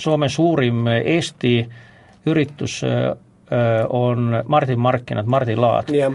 [0.00, 1.54] Soome suurim Eesti
[2.26, 3.14] üritus eh,
[3.88, 6.12] on Martin Markkinat, Mardi Laad yeah.,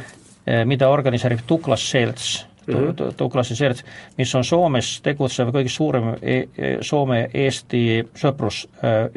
[0.48, 3.14] eh, mida organiseerib Tuklas Selts mm -hmm.
[3.18, 3.84] Tuklase selts,
[4.18, 9.10] mis on Soomes tegutsev kõige suurem e e Soome-Eesti sõprus äh,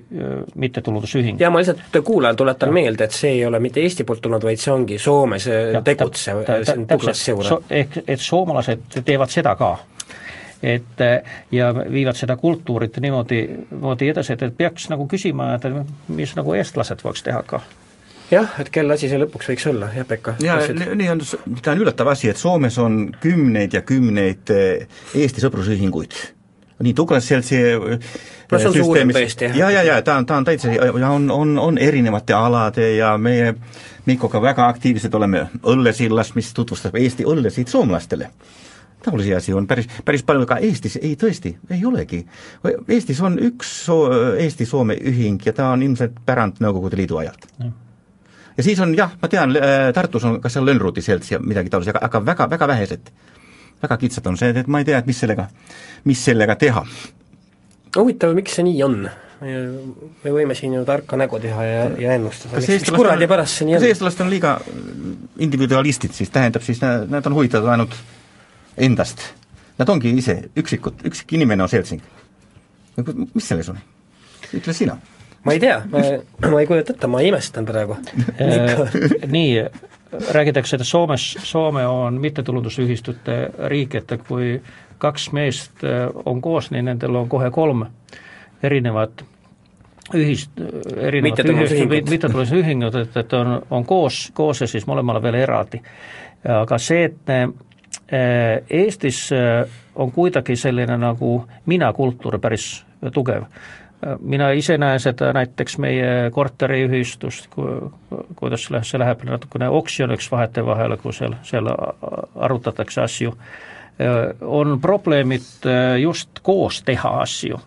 [0.55, 1.41] mittetulundusühing.
[1.41, 2.73] jaa, ma lihtsalt kuulajale tuletan ja.
[2.73, 6.45] meelde, et see ei ole mitte Eesti poolt tulnud, vaid see ongi Soomes ja, tegutsev,
[6.65, 7.63] see on Tuklas Seura so,.
[7.71, 9.79] ehk et soomlased teevad seda ka
[10.63, 11.01] et
[11.53, 15.63] ja viivad seda kultuurit niimoodi, niimoodi edasi, et, et peaks nagu küsima, et
[16.09, 17.63] mis nagu eestlased võiks teha ka
[18.31, 20.37] jah, et kelle asi see lõpuks võiks olla, jah Pekka?
[20.43, 21.23] jaa, nii on,
[21.63, 26.17] ta on üllatav asi, et Soomes on kümneid ja kümneid eh, Eesti sõprusühinguid.
[26.85, 29.59] nii Douglas Seltsi no see on suurim tõesti, jah?
[29.65, 33.17] jaa, jaa, jaa, ta on, ta on täitsa, ja on, on, on erinevate alade ja
[33.19, 33.55] meie
[34.09, 38.33] Mikkoga väga aktiivsed oleme Õllesillas, mis tutvustab Eesti õllesid soomlastele
[38.99, 42.19] taolisi asi on päris, päris palju ka Eestis, ei tõesti, ei olegi.
[42.91, 47.77] Eestis on üks soo-, Eesti-Soome ühing ja ta on ilmselt pärand Nõukogude Liidu ajalt mm
[48.59, 51.71] ja siis on jah, ma tean, äh, Tartus on ka seal Lönnruuti selts ja midagi
[51.71, 53.13] taolist, aga, aga väga, väga vähesed.
[53.83, 55.47] väga kitsad on see, et ma ei tea, et mis sellega,
[56.05, 56.85] mis sellega teha.
[57.97, 59.01] huvitav, miks see nii on?
[59.39, 63.77] me võime siin ju tarka nägu teha ja, ja ennustada, miks kuradi pärast see nii
[63.77, 63.81] on?
[63.81, 64.57] kas eestlased on liiga
[65.47, 67.95] individualistid siis, tähendab siis, nad on huvitatud ainult
[68.77, 69.23] endast?
[69.79, 72.03] Nad ongi ise üksikud, üksik inimene on seltsing.
[72.99, 73.79] mis selles on?
[74.59, 74.99] ütle sina
[75.49, 76.03] ma ei tea, ma,
[76.53, 77.97] ma ei kujuta ette, ma imestan praegu
[79.37, 79.65] nii,
[80.35, 83.41] räägitakse, et Soomes, Soome on mittetulundusühistute
[83.73, 84.59] riik, et kui
[84.99, 87.87] kaks meest äh, on koos, nii nendel on kohe kolm
[88.63, 89.25] erinevat
[90.15, 90.51] ühist,
[90.97, 92.11] erinevad Mittetulundusühingud.
[92.11, 95.83] mittetulundusühingud, et, et on, on koos, koos ja siis mõlemale veel eraldi.
[96.49, 99.29] aga see, et eh, Eestis
[99.95, 101.33] on kuidagi selline nagu
[101.67, 103.45] mina-kultuur päris tugev.
[104.21, 107.49] Mina ise näen seda näiteks meie korteriühistust,
[108.37, 111.71] kuidas see läheb natukene oksjoniks vahetevahel, kui seal, seal
[112.37, 113.35] arutatakse asju,
[114.41, 115.67] on probleemid
[116.03, 117.59] just koos teha asju.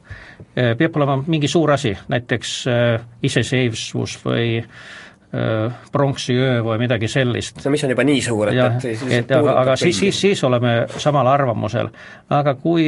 [0.56, 2.56] peab olema mingi suur asi, näiteks
[3.24, 4.62] iseseisvus või
[5.92, 7.60] pronksiöö või midagi sellist.
[7.60, 10.44] see, mis on juba nii suur, et, et siis et aga, aga siis, siis, siis
[10.44, 11.92] oleme samal arvamusel,
[12.30, 12.88] aga kui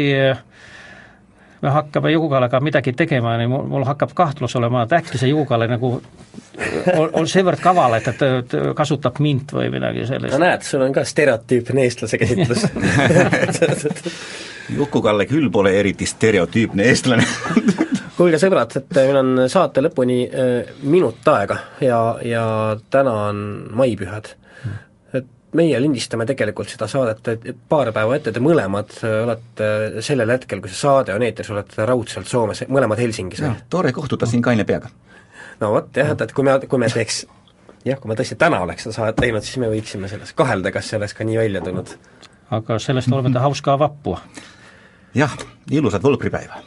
[1.63, 5.67] me hakkame Juku-Kallaga midagi tegema, niin mul, mul hakkab kahtlus olema, et äkki see Juku-Kalle
[5.71, 10.35] nagu on, on seevõrd kaval, et, et, kasutab mind või midagi sellist.
[10.35, 12.67] no näed, sul on ka stereotüüpne eestlase käsitlus
[14.77, 17.27] Juku-Kalle küll pole eriti stereotüüpne eestlane
[18.17, 22.45] kuulge sõbrad, et meil on saate lõpuni äh, minut aega ja, ja
[22.93, 23.43] täna on
[23.73, 24.35] maipühad.
[25.57, 29.69] Meie lindistame tegelikult seda saadet et paar päeva ette, te mõlemad äh, olete
[30.05, 34.43] sellel hetkel, kui see saade on eetris, olete raudselt Soomes, mõlemad Helsingis tore kohtuda siin
[34.45, 34.91] kaine peaga.
[35.61, 37.23] no vot jah, et, et kui me, kui me teeks
[37.85, 40.89] jah, kui me tõesti täna oleks seda saadet teinud, siis me võiksime selles kahelda, kas
[40.89, 41.95] see oleks ka nii välja tulnud.
[42.57, 44.17] aga sellest oleme te hauska vappu.
[45.17, 45.37] jah,
[45.71, 46.63] ilusat võlkripäeva!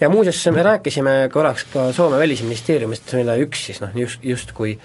[0.00, 4.78] ja muuseas, me rääkisime korraks ka Soome välisministeeriumist, mille üks siis noh, just, justkui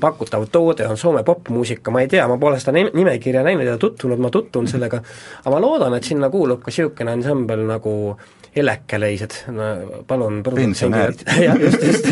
[0.00, 3.78] pakutav toode on Soome popmuusika, ma ei tea, ma pole seda nime, nimekirja näinud ja
[3.80, 5.00] tutvunud, ma tutvun sellega,
[5.44, 7.94] aga ma loodan, et sinna kuulub ka niisugune ansambel nagu
[8.56, 9.64] Elekeleised, no
[10.08, 11.26] palun Pensionäärid.
[11.44, 12.06] jah, just, just,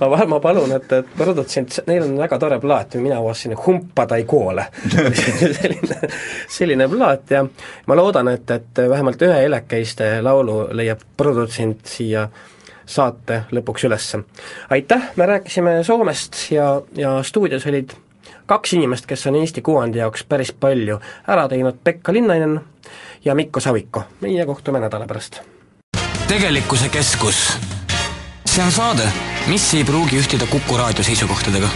[0.00, 4.26] ma, ma palun, et, et produtsent, neil on väga tore plaat, mina avastasin Humpada ei
[4.28, 4.66] koole.
[5.60, 6.00] Selline,
[6.52, 7.46] selline plaat ja
[7.86, 12.28] ma loodan, et, et vähemalt ühe Elekeiste laulu leiab produtsent siia
[12.86, 14.12] saate lõpuks üles.
[14.70, 17.92] aitäh, me rääkisime Soomest ja, ja stuudios olid
[18.46, 22.60] kaks inimest, kes on Eesti kuvandi jaoks päris palju ära teinud, Pekka Linnainen
[23.24, 24.04] ja Mikko Saviko.
[24.20, 25.40] meie kohtume nädala pärast
[26.28, 27.58] tegelikkuse keskus.
[28.46, 29.12] see on saade,
[29.46, 31.68] mis ei pruugi ühtida Kuku raadio seisukohtadega.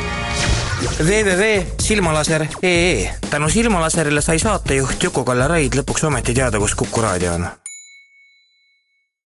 [1.05, 7.47] www.silmalaser.ee tänu Silmalaserile sai saatejuht Juku-Kalle Raid lõpuks ometi teada, kus Kuku raadio on